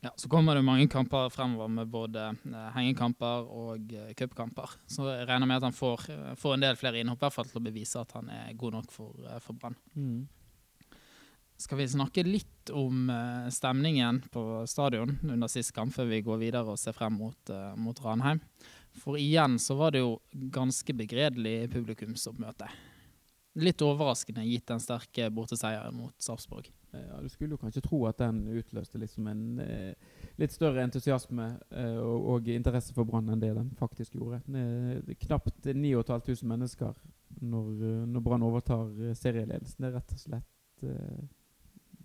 Ja, 0.00 0.12
Så 0.16 0.28
kommer 0.30 0.54
det 0.54 0.62
mange 0.62 0.86
kamper 0.88 1.26
fremover 1.34 1.68
med 1.68 1.90
både 1.90 2.28
eh, 2.30 2.68
hengekamper 2.76 3.50
og 3.50 3.90
eh, 3.92 4.12
cupkamper. 4.14 4.76
Så 4.86 5.08
jeg 5.10 5.26
regner 5.26 5.50
med 5.50 5.58
at 5.58 5.66
han 5.66 5.74
får, 5.74 6.06
eh, 6.14 6.30
får 6.38 6.54
en 6.54 6.68
del 6.68 6.78
flere 6.78 7.02
innhopp, 7.02 7.18
i 7.18 7.26
hvert 7.26 7.38
fall 7.40 7.50
til 7.50 7.58
å 7.58 7.66
bevise 7.66 7.98
at 7.98 8.14
han 8.14 8.30
er 8.30 8.54
god 8.54 8.78
nok 8.78 8.94
for, 8.94 9.26
for 9.42 9.58
Brann. 9.58 9.74
Mm. 9.98 10.22
Skal 11.58 11.78
vi 11.82 11.88
snakke 11.90 12.22
litt 12.26 12.70
om 12.74 13.10
stemningen 13.54 14.24
på 14.34 14.64
stadion 14.70 15.16
under 15.22 15.50
sist 15.50 15.70
kamp, 15.74 15.94
før 15.94 16.08
vi 16.10 16.22
går 16.26 16.40
videre 16.40 16.74
og 16.74 16.80
ser 16.82 16.94
frem 16.94 17.14
mot, 17.18 17.52
mot 17.78 18.00
Ranheim? 18.02 18.42
For 18.98 19.18
igjen 19.18 19.58
så 19.58 19.76
var 19.78 19.94
det 19.94 20.04
jo 20.04 20.18
ganske 20.32 20.94
begredelig 20.96 21.70
publikumsoppmøte. 21.72 22.68
Litt 23.62 23.82
overraskende 23.86 24.42
gitt 24.46 24.66
den 24.66 24.82
sterke 24.82 25.28
borteseieren 25.30 25.94
mot 25.94 26.14
Sarpsborg. 26.22 26.70
Ja, 26.94 27.20
Du 27.22 27.28
skulle 27.28 27.54
jo 27.54 27.58
kanskje 27.58 27.82
tro 27.82 28.00
at 28.06 28.18
den 28.18 28.44
utløste 28.50 28.98
liksom 29.02 29.26
en 29.30 29.60
eh, 29.62 29.94
litt 30.38 30.54
større 30.54 30.82
entusiasme 30.82 31.46
eh, 31.70 31.98
og, 31.98 32.28
og, 32.34 32.48
interesse 32.50 32.94
for 32.94 33.06
Brann 33.06 33.30
enn 33.30 33.42
det 33.42 33.52
den 33.54 33.70
faktisk 33.78 34.14
gjorde. 34.18 34.42
Eh, 34.50 35.14
knapt 35.26 35.66
9500 35.66 36.50
mennesker 36.50 36.94
når, 37.40 37.70
eh, 37.82 38.06
når 38.06 38.20
Brann 38.20 38.46
overtar 38.46 38.90
eh, 39.02 39.14
serieledelsen. 39.18 39.82
Det 39.82 39.90
er 39.90 39.96
rett 39.98 40.14
og 40.14 40.22
slett 40.22 40.86
eh, 40.88 41.22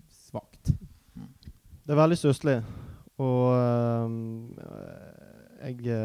svakt. 0.09 0.73
Det 1.85 1.95
er 1.95 2.01
veldig 2.01 2.19
stusslig. 2.19 2.59
Og 3.19 3.51
jeg 5.59 5.97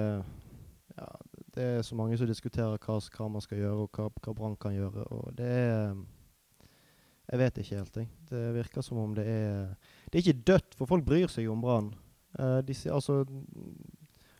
det 1.55 1.65
er 1.65 1.83
så 1.87 1.95
mange 1.95 2.19
som 2.19 2.27
diskuterer 2.27 2.81
hva, 2.83 2.99
hva 2.99 3.27
man 3.31 3.43
skal 3.45 3.61
gjøre, 3.61 3.87
og 3.87 3.99
hva, 3.99 4.09
hva 4.25 4.35
Brann 4.35 4.57
kan 4.61 4.75
gjøre. 4.75 5.07
Og 5.15 5.35
det 5.39 5.51
er 5.51 5.97
Jeg 7.25 7.41
vet 7.41 7.59
ikke 7.59 7.77
helt, 7.79 7.97
jeg. 7.97 8.09
Det 8.29 8.41
virker 8.53 8.85
som 8.85 8.99
om 9.01 9.15
det 9.17 9.25
er 9.25 9.77
Det 10.11 10.19
er 10.19 10.25
ikke 10.25 10.45
dødt, 10.53 10.75
for 10.77 10.91
folk 10.91 11.05
bryr 11.07 11.31
seg 11.31 11.49
om 11.49 11.63
Brann. 11.63 11.95
Uh, 12.35 12.61
altså 12.91 13.23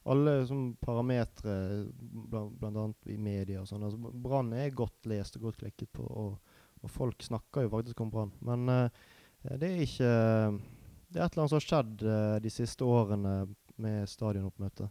alle 0.05 0.33
sånn 0.45 0.75
parametere, 0.83 1.87
bl.a. 2.29 2.85
i 3.09 3.17
media 3.17 3.63
og 3.63 3.71
sånn. 3.71 3.87
Altså, 3.87 4.13
Brann 4.27 4.53
er 4.53 4.75
godt 4.77 5.07
lest 5.09 5.39
og 5.39 5.49
godt 5.49 5.63
klikket 5.63 5.95
på, 5.97 6.05
og, 6.05 6.59
og 6.83 6.93
folk 6.93 7.25
snakker 7.25 7.65
jo 7.65 7.73
faktisk 7.73 8.03
om 8.05 8.11
Brann. 8.13 8.35
Men 8.45 8.69
uh, 8.69 9.05
det 9.55 9.71
er 9.71 9.85
ikke 9.87 10.13
Det 11.15 11.21
er 11.21 11.25
et 11.25 11.33
eller 11.33 11.45
annet 11.45 11.55
som 11.55 11.61
har 11.61 11.69
skjedd 11.69 12.05
uh, 12.05 12.37
de 12.43 12.53
siste 12.53 12.85
årene 12.85 13.35
med 13.81 14.09
stadionoppmøtet. 14.11 14.91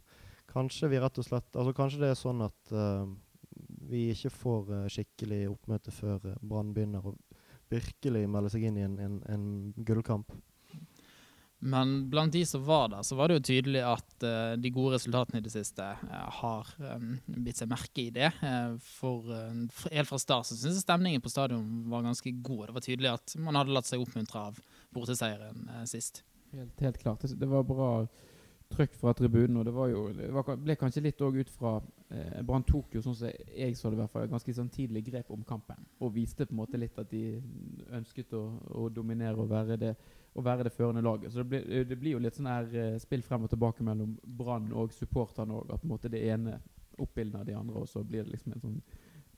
Kanskje 0.54 0.92
vi 0.92 1.02
rett 1.02 1.18
og 1.18 1.26
slett 1.26 1.56
Altså 1.58 1.74
kanskje 1.76 2.04
det 2.04 2.12
er 2.14 2.20
sånn 2.20 2.44
at 2.46 2.74
uh, 2.76 3.06
vi 3.90 4.08
ikke 4.14 4.32
får 4.34 4.72
uh, 4.72 4.90
skikkelig 4.92 5.44
oppmøte 5.52 5.94
før 5.94 6.24
uh, 6.30 6.40
Brann 6.42 6.74
begynner 6.76 7.06
å 7.06 7.16
virkelig 7.74 8.28
melde 8.30 8.52
seg 8.54 8.68
inn 8.68 8.78
i 8.78 8.86
en, 8.86 8.98
en, 9.02 9.22
en 9.34 9.46
gullkamp. 9.86 10.34
Men 11.64 12.10
blant 12.12 12.34
de 12.34 12.42
som 12.46 12.64
var 12.68 12.90
der, 12.92 13.06
så 13.08 13.16
var 13.16 13.30
det 13.30 13.38
jo 13.38 13.44
tydelig 13.48 13.84
at 13.88 14.26
uh, 14.26 14.56
de 14.60 14.72
gode 14.74 14.98
resultatene 14.98 15.40
i 15.40 15.46
det 15.46 15.54
siste 15.54 15.86
uh, 15.86 16.26
har 16.42 16.68
um, 16.98 17.14
bitt 17.46 17.62
seg 17.62 17.72
merke 17.72 18.04
i 18.04 18.10
det. 18.12 18.34
Uh, 18.44 18.76
for 18.84 19.32
helt 19.88 20.10
fra 20.10 20.20
start 20.20 20.50
så 20.50 20.58
syns 20.58 20.76
jeg 20.76 20.84
stemningen 20.84 21.24
på 21.24 21.32
stadion 21.32 21.86
var 21.92 22.04
ganske 22.04 22.36
god. 22.44 22.68
Det 22.68 22.76
var 22.76 22.86
tydelig 22.90 23.12
at 23.14 23.36
man 23.40 23.60
hadde 23.60 23.76
latt 23.78 23.88
seg 23.88 24.04
oppmuntre 24.04 24.44
av 24.52 24.60
borteseieren 24.94 25.70
sist. 25.90 26.26
Helt, 26.54 26.84
helt 26.84 27.00
klart. 27.00 27.24
Det 27.24 27.50
var 27.50 27.64
bra 27.66 27.90
trøkk 28.74 28.96
fra 29.00 29.13
tribunen. 29.18 29.60
Og 29.60 29.68
det, 29.68 29.74
jo, 29.94 30.01
det 30.18 30.30
var, 30.34 30.50
ble 30.60 30.75
kanskje 30.80 31.06
litt 31.06 31.22
òg 31.24 31.39
ut 31.42 31.53
fra 31.53 31.75
eh, 32.10 32.42
Brann 32.46 32.65
tok 32.68 32.98
jo, 32.98 33.03
sånn 33.06 33.18
som 33.20 33.30
jeg 33.30 33.77
så 33.77 33.92
det, 33.92 33.98
i 33.98 34.01
hvert 34.01 34.13
fall, 34.13 34.27
ganske 34.32 34.58
sånn 34.58 34.72
tidlig 34.74 35.06
grep 35.12 35.32
om 35.34 35.46
kampen. 35.48 35.86
Og 36.01 36.13
viste 36.18 36.48
på 36.48 36.56
en 36.56 36.62
måte 36.63 36.82
litt 36.82 36.98
at 37.01 37.12
de 37.13 37.39
ønsket 37.94 38.36
å, 38.38 38.44
å 38.84 38.89
dominere 38.94 39.39
og 39.39 39.50
være 39.53 39.80
det, 39.80 39.94
og 40.34 40.46
være 40.46 40.68
det 40.68 40.75
førende 40.75 41.06
laget. 41.06 41.34
Så 41.34 41.44
det, 41.44 41.50
ble, 41.51 41.84
det 41.88 42.00
blir 42.01 42.18
jo 42.18 42.24
litt 42.24 42.38
sånn 42.39 42.51
her 42.51 42.70
eh, 42.74 43.00
spill 43.01 43.25
frem 43.25 43.46
og 43.48 43.53
tilbake 43.53 43.86
mellom 43.86 44.18
Brann 44.24 44.72
og 44.74 44.94
supporterne 44.96 45.60
òg. 45.60 45.74
At 45.74 45.84
på 45.84 45.89
en 45.89 45.96
måte 45.96 46.12
det 46.13 46.25
ene 46.27 46.60
oppildner 47.01 47.46
de 47.48 47.58
andre, 47.58 47.82
og 47.82 47.89
så 47.89 48.03
blir 48.06 48.25
det 48.25 48.36
liksom 48.36 48.53
en 48.53 48.63
sånn 48.68 48.80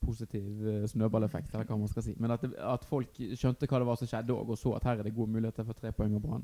positiv 0.06 0.46
uh, 0.62 0.86
snøballeffekt, 0.90 1.54
eller 1.54 1.68
hva 1.70 1.78
man 1.80 1.90
skal 1.90 2.06
si. 2.06 2.16
Men 2.20 2.36
at, 2.36 2.44
det, 2.44 2.58
at 2.62 2.86
folk 2.88 3.16
skjønte 3.16 3.70
hva 3.70 3.82
det 3.82 3.88
var 3.90 4.00
som 4.00 4.10
skjedde 4.10 4.36
òg, 4.36 4.52
og 4.54 4.60
så 4.60 4.76
at 4.78 4.88
her 4.90 5.00
er 5.00 5.08
det 5.08 5.16
gode 5.16 5.34
muligheter 5.34 5.68
for 5.68 5.78
tre 5.78 5.92
poeng 5.96 6.18
og 6.18 6.26
Brann. 6.26 6.44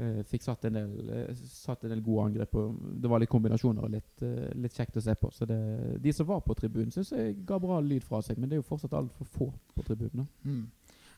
Uh, 0.00 0.22
fikk 0.24 0.46
satt 0.46 0.64
en, 0.64 0.78
del, 0.78 1.10
uh, 1.12 1.40
satt 1.50 1.82
en 1.84 1.92
del 1.92 2.00
gode 2.04 2.30
angrep. 2.30 2.54
Det 3.02 3.10
var 3.10 3.20
litt 3.20 3.32
kombinasjoner 3.32 3.84
og 3.84 3.92
litt, 3.92 4.12
uh, 4.24 4.48
litt 4.56 4.76
kjekt 4.76 4.96
å 4.96 5.04
se 5.04 5.12
på. 5.18 5.28
Så 5.34 5.48
det, 5.50 5.60
de 6.00 6.14
som 6.16 6.28
var 6.30 6.40
på 6.46 6.56
tribunen, 6.56 6.92
syns 6.94 7.12
jeg 7.12 7.36
ga 7.44 7.58
bra 7.60 7.82
lyd 7.84 8.06
fra 8.06 8.22
seg. 8.24 8.40
Men 8.40 8.48
det 8.48 8.56
er 8.56 8.62
jo 8.62 8.68
fortsatt 8.70 8.96
altfor 8.96 9.28
få 9.28 9.50
på 9.76 9.84
tribunen. 9.90 10.28
Mm. 10.46 10.64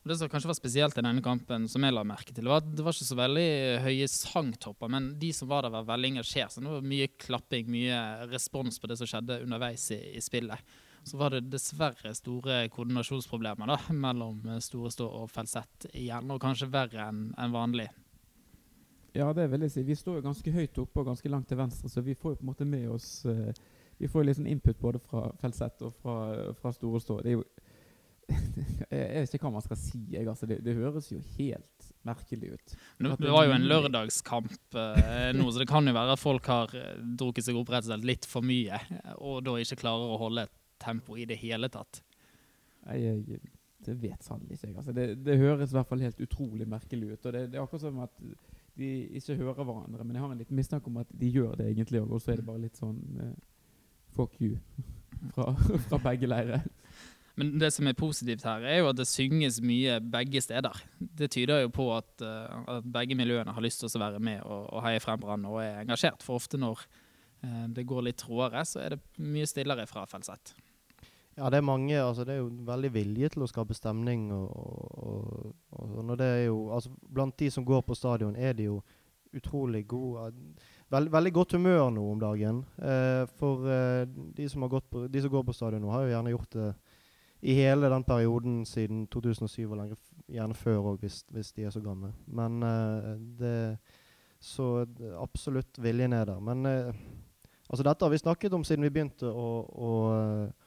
Det 0.03 0.17
som 0.19 0.27
kanskje 0.27 0.49
var 0.49 0.57
spesielt 0.57 0.97
i 0.99 1.03
denne 1.05 1.23
kampen, 1.23 1.69
som 1.71 1.83
jeg 1.85 1.95
la 1.95 2.03
merke 2.03 2.33
til, 2.35 2.49
var 2.51 2.59
at 2.59 2.67
det 2.75 2.83
var 2.83 2.91
ikke 2.91 3.07
så 3.07 3.15
veldig 3.15 3.51
høye 3.85 4.07
sangtopper, 4.11 4.91
men 4.91 5.13
de 5.21 5.29
som 5.31 5.47
var 5.47 5.63
der, 5.63 5.71
var 5.71 5.87
veldig 5.93 6.09
engasjert. 6.17 6.51
Så 6.51 6.59
det 6.59 6.73
var 6.73 6.89
mye 6.91 7.07
klapping, 7.23 7.69
mye 7.71 8.01
respons 8.33 8.81
på 8.83 8.91
det 8.91 8.99
som 8.99 9.07
skjedde 9.07 9.39
underveis 9.45 9.87
i, 9.95 10.01
i 10.19 10.23
spillet. 10.23 10.75
Så 11.07 11.19
var 11.19 11.31
det 11.31 11.45
dessverre 11.51 12.11
store 12.15 12.65
koordinasjonsproblemer 12.75 13.71
da, 13.71 13.79
mellom 13.95 14.43
Store 14.63 15.07
og 15.07 15.31
Felsett 15.31 15.87
igjen, 15.93 16.35
og 16.35 16.43
kanskje 16.43 16.71
verre 16.71 17.07
enn 17.07 17.29
en 17.39 17.55
vanlig. 17.55 17.87
Ja, 19.13 19.29
det 19.33 19.45
vil 19.51 19.61
jeg 19.65 19.73
si. 19.73 19.83
Vi 19.85 19.97
står 19.97 20.19
jo 20.19 20.25
ganske 20.25 20.51
høyt 20.53 20.77
oppe 20.81 21.01
og 21.01 21.11
ganske 21.11 21.29
langt 21.29 21.47
til 21.49 21.59
venstre, 21.59 21.89
så 21.89 22.01
vi 22.01 22.15
får 22.17 22.33
jo 22.33 22.39
på 22.39 22.45
en 22.47 22.49
måte 22.49 22.65
med 22.65 22.87
oss 22.89 23.25
uh, 23.29 23.51
Vi 23.99 24.09
får 24.09 24.23
jo 24.23 24.27
litt 24.27 24.39
sånn 24.39 24.49
input 24.49 24.79
både 24.81 25.01
fra 25.05 25.27
Felsett 25.41 25.83
og 25.85 25.93
fra, 26.01 26.15
fra 26.57 26.71
Store 26.73 27.01
Stå. 27.01 27.19
Det 27.21 27.33
er 27.33 27.37
jo 27.37 27.45
jeg 28.89 29.23
vet 29.25 29.33
ikke 29.35 29.47
hva 29.47 29.57
man 29.57 29.65
skal 29.65 29.77
si. 29.79 29.99
Jeg, 30.13 30.25
altså, 30.31 30.47
det, 30.49 30.61
det, 30.65 30.75
høres 30.77 31.09
jo 31.11 31.19
helt 31.37 31.89
merkelig 32.07 32.53
ut. 32.55 32.75
Det, 32.97 33.11
det 33.19 33.33
var 33.35 33.47
jo 33.47 33.55
en 33.55 33.67
lørdagskamp 33.67 34.77
eh, 34.79 35.29
nå, 35.35 35.47
så 35.51 35.61
det 35.61 35.67
kan 35.69 35.87
jo 35.87 35.95
være 35.95 36.15
at 36.15 36.21
folk 36.21 36.47
har 36.51 36.71
eh, 36.79 37.01
drukket 37.19 37.49
seg 37.49 37.59
opp 37.59 37.73
rett 37.73 37.85
og 37.85 37.91
slett 37.91 38.07
litt 38.07 38.27
for 38.29 38.45
mye, 38.47 38.79
og 39.17 39.43
da 39.45 39.57
ikke 39.59 39.81
klarer 39.83 40.15
å 40.15 40.21
holde 40.21 40.47
tempo 40.83 41.19
i 41.19 41.27
det 41.29 41.39
hele 41.43 41.69
tatt. 41.71 41.99
Jeg, 42.87 43.19
jeg 43.27 43.43
det 43.83 43.97
vet 43.99 44.23
sannelig 44.23 44.57
ikke 44.57 44.69
jeg. 44.69 44.77
Altså, 44.79 44.95
det, 44.95 45.05
det, 45.25 45.39
høres 45.41 45.71
i 45.73 45.77
hvert 45.77 45.89
fall 45.89 46.03
helt 46.03 46.21
utrolig 46.23 46.67
merkelig 46.69 47.13
ut. 47.13 47.25
og 47.25 47.33
det, 47.35 47.41
det 47.51 47.59
er 47.59 47.65
akkurat 47.65 47.83
som 47.83 47.99
at 48.05 48.21
de 48.79 48.89
ikke 49.19 49.37
hører 49.37 49.63
hverandre, 49.63 50.03
men 50.03 50.15
jeg 50.15 50.23
har 50.23 50.31
en 50.33 50.39
liten 50.41 50.57
mistanke 50.57 50.89
om 50.89 51.01
at 51.01 51.09
de 51.19 51.29
gjør 51.29 51.57
det 51.59 51.69
egentlig 51.69 52.01
òg. 52.01 52.13
Og 52.15 52.21
så 52.21 52.33
er 52.33 52.41
det 52.41 52.47
bare 52.47 52.63
litt 52.63 52.79
sånn 52.79 52.99
uh, 53.19 53.33
fuck 54.15 54.39
you 54.41 54.57
fra, 55.35 55.51
fra 55.87 56.01
begge 56.09 56.29
leirer. 56.29 56.65
Men 57.39 57.55
det 57.57 57.71
som 57.73 57.87
er 57.89 57.97
positivt 57.97 58.45
her, 58.45 58.65
er 58.69 58.81
jo 58.81 58.91
at 58.91 58.97
det 58.99 59.07
synges 59.09 59.57
mye 59.65 59.97
begge 60.13 60.41
steder. 60.45 60.83
Det 60.99 61.31
tyder 61.33 61.63
jo 61.63 61.71
på 61.73 61.87
at, 61.95 62.11
uh, 62.21 62.59
at 62.77 62.91
begge 62.97 63.17
miljøene 63.17 63.53
har 63.53 63.65
lyst 63.65 63.81
til 63.81 63.89
å 63.89 64.03
være 64.05 64.21
med 64.23 64.43
og, 64.43 64.67
og 64.69 64.85
heie 64.85 65.01
frem 65.03 65.21
Brann 65.21 65.49
og 65.49 65.61
er 65.63 65.81
engasjert. 65.81 66.25
For 66.25 66.41
ofte 66.41 66.61
når 66.61 66.85
uh, 67.45 67.65
det 67.73 67.87
går 67.89 68.09
litt 68.09 68.21
tråere, 68.21 68.65
så 68.69 68.83
er 68.85 68.95
det 68.95 69.03
mye 69.21 69.49
stillere 69.49 69.87
fra 69.89 70.05
Felseth. 70.09 70.57
Ja, 71.37 71.49
det 71.49 71.57
er 71.57 71.65
mange 71.65 71.95
altså 71.97 72.23
Det 72.23 72.35
er 72.35 72.43
jo 72.43 72.49
veldig 72.67 72.91
vilje 72.93 73.29
til 73.33 73.45
å 73.45 73.49
skape 73.49 73.73
stemning. 73.73 74.27
Og, 74.35 74.49
og, 74.53 75.53
og 75.71 76.03
når 76.05 76.19
det 76.19 76.27
er 76.33 76.43
jo, 76.45 76.57
altså 76.75 76.91
Blant 77.09 77.39
de 77.39 77.49
som 77.51 77.65
går 77.65 77.81
på 77.87 77.97
stadion, 77.97 78.35
er 78.35 78.53
de 78.53 78.69
jo 78.69 78.81
utrolig 79.33 79.87
gode. 79.89 80.31
Veld, 80.93 81.09
veldig 81.09 81.31
godt 81.33 81.55
humør 81.57 81.89
nå 81.89 82.03
om 82.11 82.19
dagen. 82.21 82.59
Eh, 82.77 83.23
for 83.39 83.65
eh, 83.65 84.03
de, 84.37 84.49
som 84.49 84.67
på, 84.69 85.07
de, 85.09 85.21
som 85.21 85.33
går 85.33 85.45
på 85.47 85.55
stadion 85.57 85.81
nå, 85.81 85.89
har 85.89 86.05
jo 86.05 86.13
gjerne 86.13 86.35
gjort 86.35 86.57
det 86.57 86.67
i 87.43 87.53
hele 87.57 87.89
den 87.91 88.05
perioden 88.07 88.61
siden 88.65 89.07
2007 89.11 89.65
og 89.65 89.75
lenger, 89.77 89.97
gjerne 90.31 90.55
før 90.55 90.93
òg, 90.93 91.01
hvis, 91.01 91.23
hvis, 91.33 91.51
de 91.57 91.65
er 91.65 91.73
så 91.75 91.81
gamle. 91.83 92.13
Men 92.27 92.63
eh, 92.63 93.11
det 93.39 93.57
Så 94.43 94.85
absolutt 95.21 95.79
viljen 95.79 96.13
er 96.13 96.25
der. 96.25 96.39
Men 96.39 96.65
eh, 96.65 96.95
altså 97.69 97.83
dette 97.83 98.05
har 98.05 98.11
vi 98.11 98.17
snakket 98.17 98.53
om 98.53 98.63
siden 98.63 98.83
vi 98.83 98.89
begynte 98.91 99.31
å, 99.31 99.49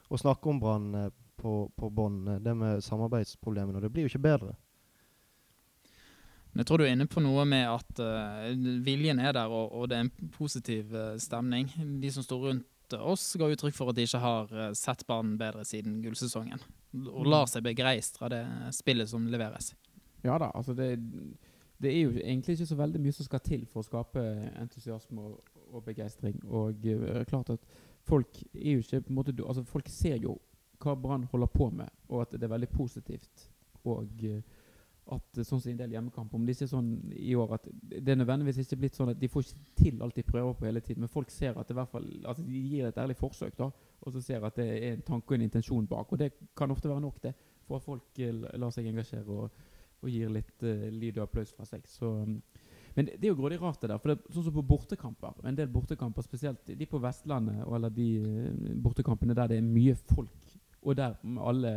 å 0.08 0.20
snakke 0.20 0.50
om 0.50 0.60
Brann 0.62 0.94
eh, 0.94 1.10
på, 1.40 1.56
på 1.76 1.90
bånn, 1.90 2.22
eh, 2.28 2.40
det 2.42 2.54
med 2.58 2.84
samarbeidsproblemene. 2.84 3.78
Og 3.78 3.86
det 3.86 3.92
blir 3.94 4.06
jo 4.06 4.12
ikke 4.12 4.24
bedre. 4.28 4.54
Jeg 6.56 6.64
tror 6.68 6.80
du 6.80 6.86
er 6.86 6.94
inne 6.94 7.08
på 7.10 7.20
noe 7.20 7.42
med 7.48 7.66
at 7.68 7.98
uh, 8.00 8.46
viljen 8.84 9.18
er 9.20 9.34
der, 9.36 9.52
og, 9.52 9.74
og, 9.76 9.90
det 9.90 9.98
er 9.98 10.06
en 10.06 10.30
positiv 10.32 10.94
uh, 10.96 11.18
stemning. 11.20 11.68
De 12.00 12.08
som 12.12 12.24
står 12.24 12.46
rundt 12.46 12.96
oss, 12.96 13.26
ga 13.36 13.50
uttrykk 13.52 13.76
for 13.76 13.92
at 13.92 13.98
de 13.98 14.06
ikke 14.08 14.22
har 14.22 14.54
uh, 14.54 14.70
sett 14.78 15.04
banen 15.08 15.34
bedre 15.40 15.66
siden 15.68 15.98
gullsesongen. 16.00 16.62
Og 17.10 17.28
lar 17.28 17.44
seg 17.52 17.66
begeistre 17.66 18.24
av 18.24 18.32
det 18.32 18.40
spillet 18.72 19.10
som 19.10 19.26
leveres. 19.28 19.74
Ja 20.24 20.38
da, 20.40 20.48
altså 20.56 20.72
det, 20.72 20.94
det, 21.76 21.90
er 21.90 21.98
jo 22.06 22.14
egentlig 22.16 22.56
ikke 22.56 22.70
så 22.72 22.80
veldig 22.80 23.04
mye 23.04 23.18
som 23.18 23.28
skal 23.28 23.44
til 23.44 23.68
for 23.68 23.82
å 23.82 23.90
skape 23.90 24.24
entusiasme 24.56 25.28
og, 25.28 25.52
og 25.68 25.84
begeistring. 25.84 26.40
Og 26.48 26.88
klart 27.28 27.52
at 27.52 27.68
folk 28.06 28.42
er 28.54 28.76
jo 28.76 28.84
ikke 28.84 29.02
på 29.06 29.12
en 29.12 29.18
måte 29.18 29.34
altså 29.42 29.64
Folk 29.66 29.88
ser 29.92 30.20
jo 30.22 30.36
hva 30.82 30.94
Brann 31.00 31.24
holder 31.30 31.50
på 31.50 31.70
med, 31.72 31.88
og 32.08 32.26
at 32.26 32.36
det 32.36 32.44
er 32.44 32.52
veldig 32.52 32.68
positivt. 32.68 33.46
Og 33.88 34.24
uh, 34.28 34.40
at 35.14 35.38
sånn 35.46 35.60
som 35.60 35.70
en 35.70 35.78
del 35.78 35.92
hjemmekamper 35.94 36.34
Om 36.34 36.46
det 36.46 36.56
ikke 36.56 36.66
sånn 36.66 36.88
i 37.14 37.34
år 37.38 37.52
at 37.60 37.68
det 37.86 38.10
er 38.10 38.18
nødvendigvis 38.18 38.58
ikke 38.64 38.78
blitt 38.80 38.96
sånn 38.98 39.12
at 39.12 39.20
de 39.20 39.28
får 39.30 39.44
ikke 39.44 39.76
til 39.78 40.02
alt 40.02 40.16
de 40.18 40.24
prøver 40.26 40.56
på 40.58 40.66
hele 40.66 40.82
tiden, 40.82 41.04
men 41.04 41.12
folk 41.12 41.30
ser 41.30 41.54
at 41.54 41.68
det 41.68 41.76
i 41.76 41.78
hvert 41.78 41.92
fall 41.92 42.08
altså 42.24 42.42
de 42.42 42.62
gir 42.72 42.88
et 42.88 42.98
ærlig 42.98 43.16
forsøk, 43.20 43.54
da, 43.58 43.70
og 44.00 44.14
så 44.14 44.22
ser 44.24 44.46
at 44.46 44.58
det 44.58 44.66
er 44.66 44.96
en 44.96 45.04
tanke 45.06 45.30
og 45.30 45.38
en 45.38 45.46
intensjon 45.46 45.86
bak. 45.86 46.12
Og 46.12 46.18
det 46.18 46.32
kan 46.58 46.74
ofte 46.74 46.90
være 46.90 47.04
nok 47.04 47.22
det 47.22 47.32
for 47.68 47.78
at 47.78 47.86
folk 47.86 48.18
uh, 48.18 48.48
lar 48.58 48.74
seg 48.74 48.90
engasjere 48.90 49.30
og, 49.30 49.62
og 50.02 50.10
gir 50.10 50.32
litt 50.34 50.66
uh, 50.66 50.88
lyd 50.90 51.20
og 51.20 51.28
applaus 51.28 51.54
fra 51.54 51.68
seg. 51.68 51.86
Så 51.90 52.10
um, 52.26 52.40
men 52.96 53.10
det 53.12 53.26
er 53.26 53.28
jo 53.28 53.36
grådig 53.36 53.58
rart, 53.60 53.80
det 53.82 53.90
der. 53.90 54.00
For 54.00 54.08
det 54.08 54.16
er 54.16 54.32
sånn 54.32 54.46
som 54.46 54.54
på 54.56 54.64
bortekamper, 54.64 55.34
en 55.44 55.56
del 55.58 55.68
bortekamper, 55.68 56.24
spesielt 56.24 56.70
de 56.72 56.86
på 56.88 57.00
Vestlandet, 57.02 57.60
eller 57.68 57.92
de 57.92 58.06
eh, 58.22 58.70
bortekampene 58.80 59.36
der 59.36 59.50
det 59.52 59.58
er 59.60 59.66
mye 59.66 59.96
folk, 60.08 60.54
og 60.80 60.96
der 60.96 61.18
alle 61.44 61.72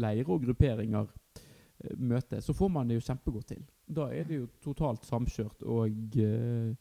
leirer 0.00 0.30
og 0.32 0.46
grupperinger 0.46 1.10
eh, 1.10 1.92
møtes, 1.98 2.46
så 2.46 2.56
får 2.56 2.72
man 2.72 2.88
det 2.88 2.96
jo 2.96 3.04
kjempegodt 3.10 3.52
til. 3.52 3.66
Da 3.84 4.08
er 4.16 4.24
det 4.30 4.40
jo 4.40 4.48
totalt 4.64 5.04
samkjørt 5.04 5.66
og 5.66 6.16
uh, 6.22 6.72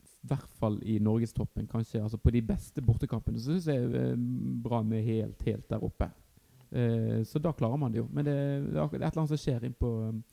i 0.00 0.28
hvert 0.28 0.58
fall 0.58 0.80
i 0.82 0.98
norgestoppen, 0.98 1.68
kanskje. 1.70 2.02
altså 2.02 2.18
På 2.18 2.32
de 2.34 2.42
beste 2.42 2.82
bortekampene 2.82 3.38
så 3.38 3.54
syns 3.54 3.68
jeg 3.70 3.86
uh, 3.94 4.14
Brann 4.64 4.90
er 4.96 5.06
helt, 5.06 5.42
helt 5.46 5.70
der 5.70 5.84
oppe. 5.86 6.10
Uh, 6.72 7.20
så 7.28 7.38
da 7.38 7.52
klarer 7.52 7.78
man 7.78 7.92
det 7.92 8.02
jo. 8.02 8.08
Men 8.10 8.26
det, 8.26 8.38
det 8.72 8.80
er 8.80 8.86
et 8.88 8.94
eller 9.04 9.20
annet 9.22 9.36
som 9.36 9.44
skjer 9.44 9.68
inn 9.68 9.76
på 9.76 9.92
um, 10.08 10.24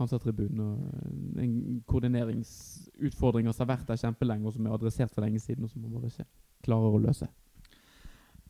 Hansa-tribunen. 0.00 0.60
og 0.64 1.42
En 1.42 1.82
koordineringsutfordring 1.88 3.50
som 3.52 3.66
har 3.66 3.76
vært 3.76 3.92
der 3.92 4.00
kjempelenge, 4.00 4.46
og 4.48 4.56
som 4.56 4.66
er 4.66 4.74
adressert 4.74 5.14
for 5.14 5.24
lenge 5.26 5.42
siden, 5.42 5.64
og 5.64 5.72
som 5.72 5.84
man 5.84 5.94
bare 5.96 6.10
ikke 6.10 6.28
klarer 6.66 6.96
å 6.96 7.04
løse. 7.04 7.28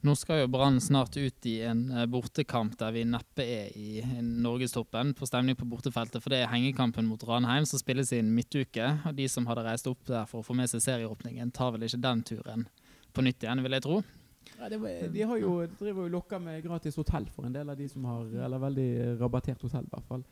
Nå 0.01 0.15
skal 0.17 0.39
jo 0.41 0.49
Brann 0.49 0.79
snart 0.81 1.17
ut 1.21 1.47
i 1.47 1.59
en 1.69 1.83
eh, 1.93 2.07
bortekamp 2.09 2.73
der 2.81 2.95
vi 2.95 3.03
neppe 3.05 3.45
er 3.45 3.75
i 3.77 4.01
norgestoppen 4.25 5.13
på 5.17 5.29
stemning 5.29 5.59
på 5.61 5.69
bortefeltet. 5.69 6.23
For 6.25 6.33
det 6.33 6.39
er 6.41 6.53
hengekampen 6.55 7.05
mot 7.05 7.21
Ranheim 7.29 7.67
som 7.69 7.83
spilles 7.83 8.15
i 8.17 8.23
en 8.23 8.31
midtuke. 8.33 8.87
Og 9.05 9.19
de 9.19 9.29
som 9.29 9.45
hadde 9.51 9.67
reist 9.67 9.91
opp 9.91 10.01
der 10.09 10.25
for 10.31 10.41
å 10.41 10.47
få 10.47 10.57
med 10.57 10.73
seg 10.73 10.81
serieåpningen, 10.87 11.53
tar 11.53 11.75
vel 11.75 11.85
ikke 11.85 12.01
den 12.01 12.25
turen 12.25 12.65
på 13.13 13.27
nytt 13.27 13.45
igjen, 13.45 13.61
vil 13.67 13.77
jeg 13.77 13.85
tro. 13.85 14.01
Ja, 14.57 14.71
var, 14.73 14.97
de 15.13 15.27
har 15.29 15.41
jo, 15.43 15.53
driver 15.77 16.07
jo 16.07 16.15
lokka 16.17 16.41
med 16.41 16.65
gratis 16.65 16.97
hotell 16.97 17.29
for 17.35 17.45
en 17.45 17.53
del 17.53 17.69
av 17.69 17.77
de 17.77 17.87
som 17.89 18.05
har 18.09 18.25
Eller 18.47 18.61
veldig 18.61 18.91
rabattert 19.21 19.61
hotell, 19.69 19.85
i 19.85 19.93
hvert 19.93 20.09
fall 20.09 20.25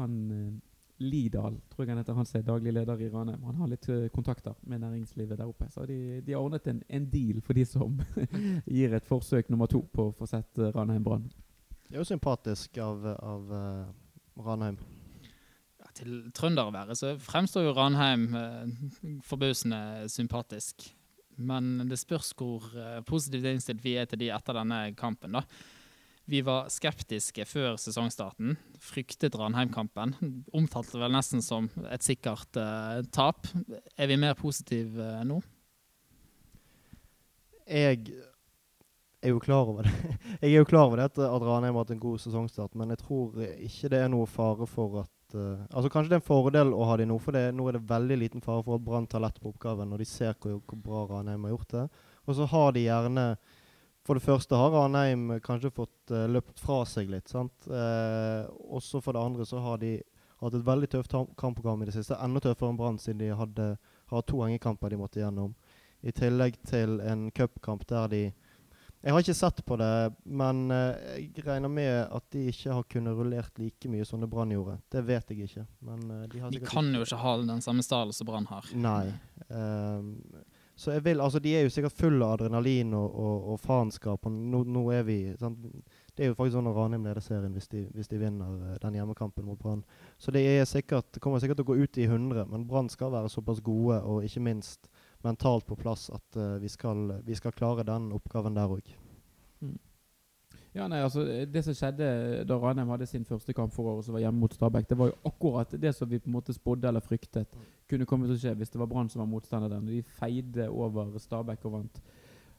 han 0.00 0.18
eh, 0.34 0.58
Lidal, 1.00 1.54
tror 1.72 1.84
jeg 1.84 1.94
han 1.94 1.98
heter, 2.02 2.16
han 2.16 2.26
som 2.28 2.38
er 2.40 2.44
daglig 2.44 2.72
leder 2.76 3.00
i 3.00 3.08
Ranheim. 3.08 3.44
Han 3.48 3.60
har 3.62 3.70
litt 3.70 3.86
uh, 3.88 4.02
kontakter 4.12 4.52
med 4.68 4.82
næringslivet 4.82 5.38
der 5.38 5.48
oppe. 5.48 5.70
Så 5.72 5.86
de, 5.88 6.20
de 6.20 6.34
har 6.34 6.44
ordnet 6.44 6.68
en, 6.68 6.82
en, 6.92 7.06
deal 7.08 7.40
for 7.40 7.56
de 7.56 7.64
som 7.64 7.96
gir 8.76 8.92
et 8.92 9.08
forsøk 9.08 9.48
nummer 9.48 9.70
to 9.70 9.80
på 9.94 10.10
å 10.10 10.12
få 10.18 10.28
sett 10.28 10.60
uh, 10.60 10.68
Ranheim 10.76 11.06
Brann. 11.06 11.24
Det 11.88 11.96
er 11.96 12.02
jo 12.02 12.10
sympatisk 12.10 12.76
av, 12.84 13.08
av 13.16 13.48
uh, 13.48 14.44
Ranheim. 14.44 14.76
Ja, 15.80 15.88
til 15.96 16.20
trønderværet 16.36 17.00
så 17.00 17.14
fremstår 17.16 17.70
jo 17.70 17.74
Ranheim 17.80 18.28
forbausende 19.24 20.04
sympatisk. 20.12 20.90
Men 21.40 21.88
det 21.88 21.96
spørs 21.96 22.34
hvor 22.36 22.68
positivt 23.08 23.48
innstilt 23.48 23.80
vi 23.80 23.96
er 23.96 24.04
til 24.04 24.20
de 24.20 24.28
etter 24.36 24.60
denne 24.60 24.90
kampen. 25.00 25.32
da. 25.40 25.46
Vi 26.30 26.44
var 26.46 26.68
skeptiske 26.70 27.42
før 27.48 27.74
sesongstarten. 27.80 28.54
Fryktet 28.78 29.34
Ranheim-kampen. 29.34 30.12
Omtalte 30.54 31.00
vel 31.00 31.10
nesten 31.10 31.42
som 31.42 31.66
et 31.90 32.06
sikkert 32.06 32.54
uh, 32.60 33.00
tap. 33.10 33.48
Er 33.98 34.10
vi 34.10 34.18
mer 34.20 34.36
positive 34.38 34.94
uh, 34.94 35.24
nå? 35.26 35.40
Jeg 37.66 38.12
er 39.22 39.34
jo 39.34 39.42
klar 39.42 39.72
over 39.72 39.88
det. 39.88 39.94
Jeg 40.44 40.52
er 40.52 40.60
jo 40.60 40.70
klar 40.70 40.86
over 40.86 41.02
det 41.02 41.10
at, 41.10 41.18
Ranheim 41.18 41.74
har 41.74 41.82
hatt 41.82 41.94
en 41.96 42.02
god 42.06 42.22
sesongstart, 42.22 42.78
men 42.78 42.94
jeg 42.94 43.02
tror 43.02 43.42
ikke 43.42 43.90
det 43.92 43.98
er 44.04 44.12
noe 44.12 44.30
fare 44.30 44.66
for 44.70 45.02
at 45.02 45.34
uh, 45.34 45.66
Altså 45.66 45.90
Kanskje 45.90 46.12
det 46.12 46.20
er 46.20 46.22
en 46.22 46.30
fordel 46.30 46.74
å 46.74 46.86
ha 46.86 46.96
dem 47.00 47.10
nå, 47.10 47.18
for 47.22 47.34
det, 47.34 47.48
nå 47.58 47.66
er 47.66 47.80
det 47.80 47.88
veldig 47.90 48.22
liten 48.22 48.44
fare 48.44 48.62
for 48.62 48.78
at 48.78 48.86
Brann 48.86 49.10
tar 49.10 49.26
lett 49.26 49.42
på 49.42 49.50
oppgaven 49.50 49.90
når 49.90 50.04
de 50.04 50.12
ser 50.12 50.38
hvor, 50.38 50.62
hvor 50.62 50.84
bra 50.86 51.06
Ranheim 51.10 51.48
har 51.48 51.58
gjort 51.58 51.74
det. 51.74 51.88
Og 52.30 52.38
så 52.38 52.46
har 52.54 52.76
de 52.76 52.86
gjerne 52.86 53.32
For 54.06 54.16
det 54.16 54.24
første 54.24 54.56
har 54.56 54.72
Ranheim 54.72 55.36
kanskje 55.44 55.72
fått 55.74 56.12
uh, 56.14 56.24
løpt 56.30 56.60
fra 56.62 56.80
seg 56.88 57.10
litt. 57.12 57.28
sant? 57.28 57.68
Uh, 57.68 58.48
også 58.72 59.02
for 59.04 59.16
det 59.16 59.22
andre 59.22 59.46
så 59.48 59.60
har 59.60 59.80
de 59.82 59.98
hatt 60.40 60.56
et 60.56 60.66
veldig 60.66 60.88
tøft 60.94 61.16
kampprogram 61.40 61.82
i 61.84 61.90
det 61.90 61.94
siste. 61.98 62.16
Enda 62.16 62.40
tøffere 62.40 62.72
enn 62.72 62.78
Brann, 62.80 63.00
siden 63.00 63.20
de 63.20 63.32
hadde, 63.36 63.74
hadde 64.10 64.28
to 64.30 64.40
hengekamper 64.40 64.92
de 64.92 65.00
måtte 65.00 65.20
gjennom. 65.20 65.52
I 66.00 66.14
tillegg 66.16 66.56
til 66.64 66.96
en 67.04 67.28
cupkamp 67.36 67.84
der 67.88 68.08
de 68.08 68.22
Jeg 69.00 69.12
har 69.12 69.20
ikke 69.20 69.34
sett 69.36 69.60
på 69.64 69.76
det, 69.80 70.12
men 70.24 70.66
uh, 70.72 70.96
jeg 71.16 71.44
regner 71.44 71.72
med 71.72 71.92
at 72.12 72.24
de 72.32 72.46
ikke 72.50 72.72
har 72.76 72.88
kunnet 72.88 73.16
rullert 73.16 73.60
like 73.60 73.88
mye 73.88 74.04
som 74.04 74.20
det 74.20 74.28
Brann 74.32 74.52
gjorde. 74.52 74.74
Det 74.92 75.00
vet 75.08 75.32
jeg 75.32 75.46
ikke. 75.48 75.64
Men 75.88 76.02
uh, 76.08 76.24
de 76.28 76.40
har 76.40 76.52
De 76.52 76.60
kan 76.64 76.88
jo 76.92 77.04
ikke 77.04 77.20
ha 77.20 77.36
den 77.40 77.64
samme 77.64 77.84
stallen 77.84 78.16
som 78.16 78.28
Brann 78.28 78.48
har. 78.48 78.68
Nei. 78.76 79.12
Så 80.80 80.94
jeg 80.94 81.04
vil, 81.04 81.20
altså 81.20 81.38
De 81.38 81.50
er 81.56 81.66
jo 81.66 81.72
sikkert 81.72 81.92
fulle 81.92 82.24
av 82.24 82.38
adrenalin 82.38 82.94
og, 82.96 83.16
og, 83.20 83.48
og 83.52 83.60
faenskap. 83.60 84.26
og 84.26 84.32
Nå, 84.32 84.62
nå 84.64 84.84
er 84.96 85.02
vi 85.04 85.18
sant? 85.36 85.58
Det 86.16 86.24
er 86.24 86.30
jo 86.30 86.36
faktisk 86.38 86.56
sånn 86.56 86.70
at 86.70 86.76
Ranheim 86.76 87.04
leder 87.04 87.24
serien 87.24 87.52
hvis 87.52 87.68
de, 87.68 87.82
hvis 87.96 88.08
de 88.08 88.20
vinner 88.20 88.54
eh, 88.70 88.78
den 88.80 88.96
hjemmekampen 88.96 89.44
mot 89.44 89.60
Brann. 89.60 89.82
Så 90.16 90.32
det 90.32 90.42
er 90.48 90.64
sikkert, 90.68 91.20
kommer 91.20 91.42
sikkert 91.42 91.60
til 91.60 91.68
å 91.68 91.70
gå 91.72 91.84
ut 91.84 92.00
i 92.00 92.08
100, 92.08 92.48
men 92.48 92.64
Brann 92.68 92.88
skal 92.92 93.12
være 93.12 93.28
såpass 93.32 93.60
gode 93.64 94.00
og 94.00 94.24
ikke 94.24 94.44
minst 94.48 94.88
mentalt 95.24 95.68
på 95.68 95.76
plass 95.76 96.08
at 96.16 96.40
uh, 96.40 96.56
vi, 96.62 96.68
skal, 96.72 97.20
vi 97.28 97.36
skal 97.36 97.52
klare 97.52 97.84
den 97.84 98.08
oppgaven 98.16 98.56
der 98.56 98.72
òg. 98.72 98.88
Ja, 100.74 100.86
nei, 100.86 101.00
altså 101.02 101.24
Det 101.50 101.64
som 101.66 101.74
skjedde 101.74 102.08
da 102.46 102.56
Ranheim 102.62 102.92
hadde 102.92 103.08
sin 103.10 103.24
første 103.26 103.54
kamp 103.56 103.72
for 103.74 103.90
året, 103.90 104.06
som 104.06 104.14
var 104.14 104.22
hjemme 104.22 104.38
mot 104.38 104.54
Stabæk, 104.54 104.86
det 104.90 104.98
var 104.98 105.10
jo 105.10 105.16
akkurat 105.26 105.72
det 105.82 105.90
som 105.96 106.10
vi 106.10 106.20
på 106.22 106.30
en 106.30 106.36
måte 106.36 106.54
spådde 106.54 106.88
eller 106.88 107.02
fryktet 107.02 107.56
kunne 107.90 108.06
komme 108.06 108.28
til 108.28 108.36
å 108.36 108.38
skje 108.38 108.54
hvis 108.58 108.70
det 108.70 108.78
var 108.78 108.90
Brann 108.90 109.10
som 109.10 109.24
var 109.24 109.30
motstander. 109.30 109.72
der. 109.72 109.80
De 109.80 110.02
feide 110.20 110.68
over 110.70 111.18
Stabæk 111.18 111.66
og 111.66 111.72
vant, 111.72 112.00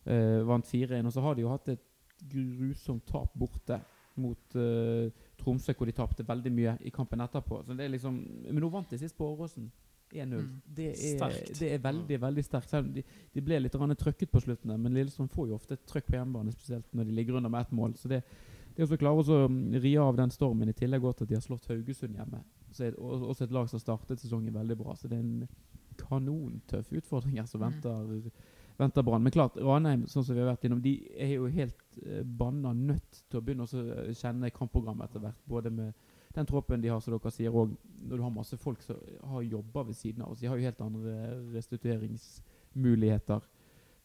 uh, 0.10 0.42
vant 0.48 0.68
4-1. 0.68 1.08
Og 1.08 1.16
så 1.16 1.24
har 1.24 1.38
de 1.38 1.46
jo 1.46 1.54
hatt 1.54 1.72
et 1.72 1.88
grusomt 2.34 3.06
tap 3.08 3.32
borte 3.40 3.80
mot 4.20 4.58
uh, 4.60 5.08
Tromsø, 5.40 5.74
hvor 5.74 5.88
de 5.88 5.96
tapte 5.96 6.28
veldig 6.28 6.52
mye 6.52 6.76
i 6.84 6.92
kampen 6.92 7.24
etterpå. 7.24 7.64
Så 7.64 7.78
det 7.78 7.86
er 7.86 7.96
liksom, 7.96 8.20
Men 8.44 8.60
nå 8.60 8.70
vant 8.70 8.92
de 8.92 9.00
sist 9.00 9.16
på 9.18 9.32
Åråsen. 9.32 9.72
1-0. 10.14 10.38
Mm. 10.42 10.62
Det, 10.66 10.88
det 11.60 11.74
er 11.74 11.82
veldig 11.84 12.22
veldig 12.22 12.44
sterkt. 12.46 12.72
De, 12.94 13.04
de 13.34 13.42
ble 13.42 13.60
litt 13.60 13.74
trøkket 13.74 14.32
på 14.32 14.42
slutten, 14.44 14.74
men 14.82 14.94
Lillestrøm 14.94 15.30
får 15.30 15.48
jo 15.50 15.56
ofte 15.56 15.78
trøkk 15.88 16.08
på 16.08 16.18
hjemmebane, 16.18 16.52
spesielt 16.52 16.88
når 16.94 17.06
de 17.06 17.18
ligger 17.20 17.38
under 17.40 17.50
med 17.50 17.62
ett 17.62 17.72
mål. 17.72 17.96
Så 17.96 18.08
det, 18.12 18.22
det 18.76 18.88
å 18.88 18.98
klare 18.98 19.24
å 19.24 19.48
ri 19.82 19.98
av 19.98 20.16
den 20.18 20.32
stormen, 20.32 20.70
i 20.70 20.74
tillegg 20.74 21.02
godt 21.02 21.22
at 21.22 21.30
de 21.30 21.36
har 21.36 21.42
slått 21.46 21.68
Haugesund 21.72 22.16
hjemme. 22.16 22.44
Så 22.72 22.86
er 22.86 22.92
det 22.96 23.00
også 23.00 23.44
et 23.46 23.52
lag 23.52 23.68
som 23.70 23.78
har 23.80 23.84
startet 23.84 24.20
sesongen 24.24 24.54
veldig 24.56 24.78
bra. 24.80 24.96
Så 24.96 25.08
det 25.12 25.18
er 25.20 25.26
en 25.26 25.48
kanontøff 26.02 26.92
utfordring 26.92 27.38
her 27.38 27.46
som 27.46 27.62
Mm. 27.62 27.72
venter, 27.72 28.32
venter 28.80 29.04
Brann. 29.04 29.24
Men 29.24 29.32
klart, 29.32 29.58
Ranheim 29.58 30.06
sånn 30.08 30.24
som 30.26 30.36
vi 30.36 30.42
har 30.42 30.56
vært 30.56 30.66
innom, 30.66 30.82
de 30.82 30.94
er 31.18 31.36
jo 31.36 31.48
helt 31.48 31.76
eh, 32.06 32.24
banna 32.24 32.74
nødt 32.74 33.24
til 33.30 33.40
å 33.40 33.44
begynne 33.44 33.68
å 33.68 34.14
kjenne 34.16 34.50
kampprogrammet 34.52 35.10
etter 35.10 35.20
hvert. 35.20 35.42
Både 35.48 35.70
med 35.70 35.94
den 36.36 36.48
troppen 36.48 36.82
de 36.82 36.92
har, 36.92 37.00
som 37.04 37.14
dere 37.16 37.32
sier, 37.34 37.52
òg, 37.52 37.74
når 38.08 38.18
du 38.18 38.24
har 38.24 38.34
masse 38.34 38.58
folk 38.58 38.82
som 38.86 39.00
har 39.34 39.42
jobber 39.44 39.90
ved 39.90 39.98
siden 40.00 40.24
av 40.24 40.32
oss. 40.32 40.40
De 40.40 40.48
har 40.48 40.58
jo 40.58 40.68
helt 40.68 40.82
andre 40.82 41.16
restitueringsmuligheter. 41.56 43.48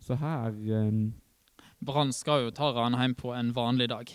Så 0.02 0.18
her 0.20 0.56
um, 0.82 1.14
Brann 1.80 2.12
skal 2.12 2.46
jo 2.46 2.54
ta 2.54 2.72
Ranheim 2.74 3.14
på 3.14 3.32
en 3.34 3.54
vanlig 3.56 3.88
dag. 3.92 4.10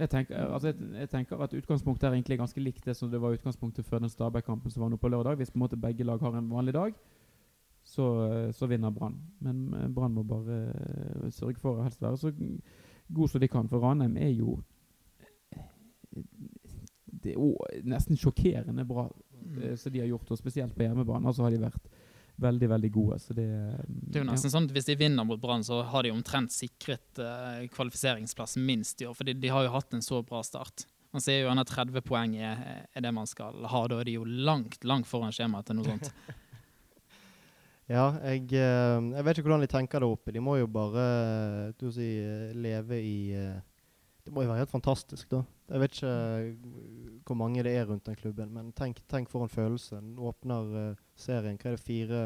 Jeg 0.00 0.08
tenker, 0.08 0.36
altså 0.48 0.70
jeg, 0.70 0.76
jeg 0.96 1.08
tenker 1.12 1.40
at 1.44 1.52
utgangspunktet 1.52 2.06
er 2.08 2.14
egentlig 2.14 2.38
ganske 2.40 2.60
likt 2.60 2.86
det 2.88 2.94
som 2.96 3.10
det 3.12 3.20
var 3.20 3.34
utgangspunktet 3.36 3.84
før 3.84 4.00
den 4.00 4.08
Stabæk-kampen 4.08 4.72
som 4.72 4.82
var 4.82 4.88
nå 4.88 4.96
på 4.96 5.08
lørdag. 5.12 5.36
Hvis 5.36 5.50
på 5.52 5.58
en 5.58 5.64
måte 5.66 5.76
begge 5.76 6.06
lag 6.08 6.22
har 6.24 6.38
en 6.38 6.48
vanlig 6.50 6.72
dag, 6.74 6.94
så, 7.84 8.06
så 8.56 8.66
vinner 8.66 8.90
Brann. 8.90 9.18
Men 9.44 9.74
eh, 9.74 9.88
Brann 9.92 10.14
må 10.16 10.22
bare 10.24 10.56
eh, 10.72 11.26
sørge 11.36 11.60
for 11.60 11.76
å 11.76 11.84
helst 11.84 12.00
være 12.00 12.16
så 12.16 12.32
god 13.12 13.28
som 13.28 13.44
de 13.44 13.48
kan. 13.52 13.68
For 13.68 13.84
Ranheim 13.84 14.16
er 14.16 14.32
jo 14.32 14.56
Det 17.20 17.34
er 17.34 17.82
nesten 17.88 18.18
sjokkerende 18.18 18.84
bra 18.88 19.08
eh, 19.60 19.74
som 19.76 19.92
de 19.92 20.02
har 20.02 20.10
gjort, 20.10 20.30
og 20.30 20.40
spesielt 20.40 20.76
på 20.76 20.86
hjemmebane. 20.86 21.34
så 21.34 21.44
har 21.44 21.54
de 21.54 21.60
vært 21.62 21.90
veldig, 22.40 22.68
veldig 22.68 22.90
gode. 22.92 23.18
Så 23.18 23.36
det, 23.36 23.48
eh, 23.50 23.82
Det 23.88 24.20
er 24.20 24.24
jo 24.24 24.30
nesten 24.30 24.52
sånn 24.52 24.70
at 24.70 24.76
Hvis 24.76 24.88
de 24.88 24.96
vinner 24.96 25.26
mot 25.26 25.40
Brann, 25.40 25.64
så 25.66 25.82
har 25.82 26.06
de 26.06 26.14
omtrent 26.14 26.52
sikret 26.54 27.20
uh, 27.20 27.66
kvalifiseringsplass 27.74 28.56
minst 28.56 29.02
i 29.02 29.08
år. 29.10 29.14
For 29.18 29.28
de, 29.28 29.34
de 29.34 29.52
har 29.52 29.66
jo 29.66 29.74
hatt 29.76 29.94
en 29.94 30.04
så 30.04 30.22
bra 30.26 30.42
start. 30.46 30.86
Man 31.10 31.22
sier 31.24 31.42
jo 31.42 31.50
at 31.50 31.72
30 31.72 32.04
poeng 32.06 32.36
er, 32.38 32.86
er 32.94 33.02
det 33.02 33.10
man 33.12 33.26
skal 33.26 33.66
ha. 33.66 33.86
Da 33.90 33.98
er 34.00 34.06
de 34.06 34.20
jo 34.20 34.24
langt 34.24 34.84
langt 34.86 35.10
foran 35.10 35.34
skjemaet 35.34 35.66
til 35.66 35.80
noe 35.80 35.90
sånt. 35.90 36.12
Ja, 37.90 38.04
jeg, 38.22 38.44
eh, 38.54 38.98
jeg 39.16 39.26
vet 39.26 39.38
ikke 39.40 39.48
hvordan 39.48 39.64
de 39.64 39.70
tenker 39.70 40.02
det 40.02 40.06
oppe. 40.06 40.30
De 40.30 40.42
må 40.44 40.54
jo 40.60 40.68
bare 40.70 41.06
eh, 41.10 41.72
du 41.80 41.88
si, 41.90 42.06
eh, 42.22 42.52
leve 42.54 43.00
i 43.02 43.32
eh, 43.34 43.56
Det 44.30 44.34
må 44.36 44.44
jo 44.44 44.52
være 44.52 44.62
helt 44.62 44.70
fantastisk, 44.70 45.26
da. 45.32 45.40
Jeg 45.74 45.80
vet 45.82 45.96
ikke 45.96 46.10
eh, 46.14 47.22
hvor 47.26 47.34
mange 47.34 47.64
det 47.66 47.72
er 47.74 47.88
rundt 47.88 48.04
den 48.06 48.14
klubben, 48.14 48.52
men 48.54 48.68
tenk, 48.78 49.00
tenk 49.10 49.26
for 49.26 49.42
en 49.42 49.50
følelse. 49.50 49.96
Den 49.96 50.20
åpner 50.22 50.68
uh, 50.70 51.00
serien. 51.18 51.58
Hva 51.58 51.72
er 51.72 51.74
det, 51.74 51.82
fire, 51.82 52.20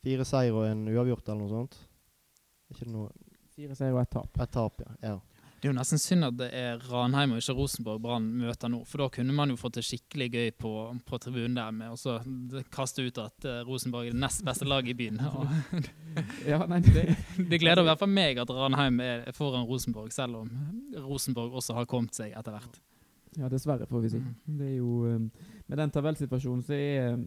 fire 0.00 0.24
seier 0.24 0.56
og 0.56 0.64
en 0.64 0.86
uavgjort, 0.88 1.28
eller 1.28 1.42
noe 1.42 1.52
sånt? 1.52 1.76
Ikke 2.72 2.88
noe 2.88 3.12
Fire 3.52 3.76
seier 3.76 3.92
og 3.92 4.00
ett 4.00 4.14
tap. 4.16 4.40
Et 4.40 4.54
tap, 4.56 4.80
ja. 4.80 4.96
ja. 5.10 5.33
Det 5.64 5.70
er 5.70 5.72
jo 5.72 5.78
nesten 5.78 6.00
synd 6.02 6.26
at 6.26 6.34
det 6.36 6.46
er 6.52 6.82
Ranheim 6.90 7.30
og 7.32 7.38
ikke 7.40 7.54
Rosenborg 7.56 8.02
Brann 8.04 8.26
møter 8.36 8.68
nå. 8.68 8.82
For 8.84 9.00
da 9.00 9.06
kunne 9.14 9.32
man 9.32 9.48
jo 9.48 9.56
fått 9.56 9.78
det 9.78 9.84
skikkelig 9.88 10.26
gøy 10.34 10.50
på, 10.60 10.72
på 11.08 11.20
tribunen 11.24 11.56
der 11.56 11.70
med 11.72 11.94
å 11.94 12.58
kaste 12.68 13.06
ut 13.06 13.20
at 13.22 13.46
eh, 13.48 13.62
Rosenborg 13.64 14.10
er 14.10 14.12
det 14.12 14.20
nest 14.26 14.44
beste 14.44 14.68
laget 14.68 14.92
i 14.92 14.98
byen. 14.98 15.22
Ja, 16.52 16.58
nei, 16.68 16.82
det, 16.84 17.06
det 17.48 17.62
gleder 17.62 17.80
i 17.80 17.88
hvert 17.88 18.02
fall 18.02 18.12
meg 18.12 18.42
at 18.44 18.52
Ranheim 18.52 19.00
er 19.00 19.24
foran 19.32 19.64
Rosenborg, 19.64 20.12
selv 20.12 20.42
om 20.42 20.52
Rosenborg 21.06 21.56
også 21.62 21.78
har 21.80 21.88
kommet 21.88 22.12
seg 22.20 22.36
etter 22.36 22.58
hvert. 22.58 22.76
Ja, 23.40 23.48
dessverre, 23.48 23.88
får 23.88 24.04
vi 24.04 24.12
si. 24.12 24.20
Mm. 24.20 24.58
Det 24.60 24.68
er 24.68 24.76
jo, 24.82 24.98
um, 25.16 25.30
med 25.64 25.80
den 25.80 25.96
tabellsituasjonen 25.96 26.60
så 26.68 26.76
er 26.76 27.24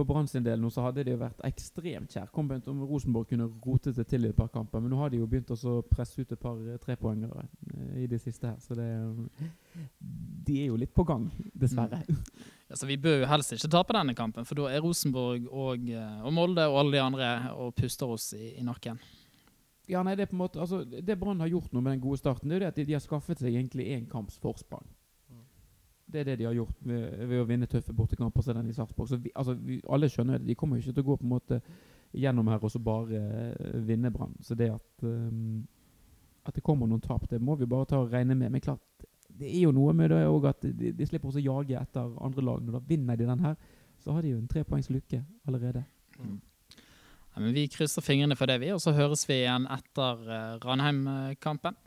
For 0.00 0.08
Brann 0.08 0.28
sin 0.28 0.40
del 0.40 0.62
nå 0.62 0.70
så 0.72 0.80
hadde 0.80 1.02
det 1.04 1.12
jo 1.12 1.18
vært 1.20 1.42
ekstremt 1.44 2.14
kjærkomment 2.14 2.68
om 2.72 2.78
Rosenborg 2.88 3.26
kunne 3.28 3.50
rotet 3.60 3.98
det 3.98 4.06
til 4.08 4.24
i 4.24 4.30
et 4.30 4.36
par 4.36 4.48
kamper, 4.48 4.80
men 4.80 4.88
nå 4.88 4.96
har 4.96 5.10
de 5.12 5.18
jo 5.20 5.26
begynt 5.28 5.50
å 5.52 5.74
presse 5.90 6.22
ut 6.22 6.30
et 6.32 6.40
par 6.40 6.56
eh, 6.56 6.78
trepoengere 6.80 7.42
eh, 7.44 7.98
i 8.00 8.06
det 8.08 8.16
siste 8.22 8.48
her, 8.48 8.56
så 8.64 8.78
det 8.78 8.86
um, 8.96 9.26
De 10.48 10.56
er 10.62 10.70
jo 10.70 10.78
litt 10.80 10.94
på 10.96 11.04
gang, 11.04 11.26
dessverre. 11.52 12.00
Ja, 12.70 12.78
så 12.80 12.88
Vi 12.88 12.96
bør 13.02 13.18
jo 13.20 13.28
helst 13.28 13.52
ikke 13.52 13.68
tape 13.74 13.98
denne 13.98 14.14
kampen, 14.16 14.48
for 14.48 14.56
da 14.56 14.70
er 14.72 14.80
Rosenborg 14.80 15.44
og, 15.50 15.84
eh, 15.92 16.24
og 16.24 16.32
Molde 16.32 16.64
og 16.70 16.78
alle 16.80 16.96
de 16.96 17.04
andre 17.04 17.30
og 17.60 17.74
puster 17.76 18.16
oss 18.16 18.30
i, 18.38 18.54
i 18.56 18.64
nakken. 18.64 19.02
Ja, 19.90 20.00
nei, 20.06 20.16
Det 20.16 20.24
er 20.24 20.32
på 20.32 20.38
en 20.38 20.44
måte, 20.46 20.62
altså, 20.64 20.80
det 20.88 21.18
Brann 21.20 21.44
har 21.44 21.52
gjort 21.52 21.74
nå 21.74 21.84
med 21.84 21.98
den 21.98 22.06
gode 22.06 22.22
starten, 22.22 22.48
det 22.48 22.56
er 22.56 22.62
jo 22.62 22.64
det 22.64 22.72
at 22.72 22.80
de, 22.80 22.88
de 22.88 22.96
har 22.96 23.04
skaffet 23.04 23.44
seg 23.44 23.52
egentlig 23.52 23.90
én 23.92 24.08
kamps 24.08 24.40
forsprang. 24.40 24.88
Det 26.10 26.20
er 26.20 26.30
det 26.30 26.38
de 26.40 26.48
har 26.48 26.56
gjort 26.56 26.82
ved, 26.86 27.26
ved 27.30 27.42
å 27.42 27.46
vinne 27.48 27.68
tøffe 27.70 27.94
bortekamper 27.96 28.42
Så 28.42 28.54
den 28.56 28.70
i 28.70 28.74
Sarpsborg. 28.74 29.30
Altså, 29.34 29.56
alle 29.88 30.10
skjønner 30.10 30.38
det. 30.38 30.48
De 30.50 30.56
kommer 30.58 30.78
jo 30.78 30.84
ikke 30.84 30.96
til 30.96 31.04
å 31.04 31.10
gå 31.10 31.16
på 31.20 31.26
en 31.28 31.34
måte 31.34 31.60
gjennom 32.10 32.48
her 32.50 32.64
og 32.66 32.72
så 32.72 32.80
bare 32.82 33.20
uh, 33.54 33.76
vinne 33.86 34.10
Brann. 34.10 34.34
Så 34.42 34.56
det 34.58 34.72
at, 34.74 35.04
um, 35.06 35.62
at 36.46 36.56
det 36.56 36.64
kommer 36.66 36.90
noen 36.90 37.02
tap, 37.04 37.28
det 37.30 37.40
må 37.42 37.54
vi 37.60 37.68
bare 37.70 37.86
ta 37.92 38.00
og 38.02 38.12
regne 38.12 38.34
med. 38.34 38.50
Men 38.50 38.64
klart, 38.64 38.82
det 39.40 39.48
er 39.48 39.68
jo 39.68 39.74
noe 39.74 39.94
med 39.96 40.10
det 40.12 40.24
òg 40.26 40.50
at 40.50 40.66
de, 40.66 40.92
de 40.96 41.06
slipper 41.08 41.30
å 41.30 41.44
jage 41.44 41.78
etter 41.78 42.14
andre 42.20 42.46
lag. 42.46 42.64
Når 42.64 42.78
da 42.78 42.84
vinner 42.88 43.20
de 43.20 43.28
den 43.30 43.44
her, 43.46 43.58
så 44.00 44.16
har 44.16 44.24
de 44.24 44.34
jo 44.34 44.40
en 44.40 44.50
trepoengs 44.50 44.90
lykke 44.90 45.22
allerede. 45.48 45.84
Ja, 46.20 47.38
men 47.38 47.54
Vi 47.54 47.68
krysser 47.70 48.02
fingrene 48.02 48.36
for 48.36 48.50
det, 48.50 48.58
vi, 48.60 48.72
og 48.74 48.82
så 48.82 48.94
høres 48.96 49.22
vi 49.28 49.42
igjen 49.44 49.68
etter 49.70 50.26
uh, 50.26 50.58
Ranheim-kampen. 50.64 51.78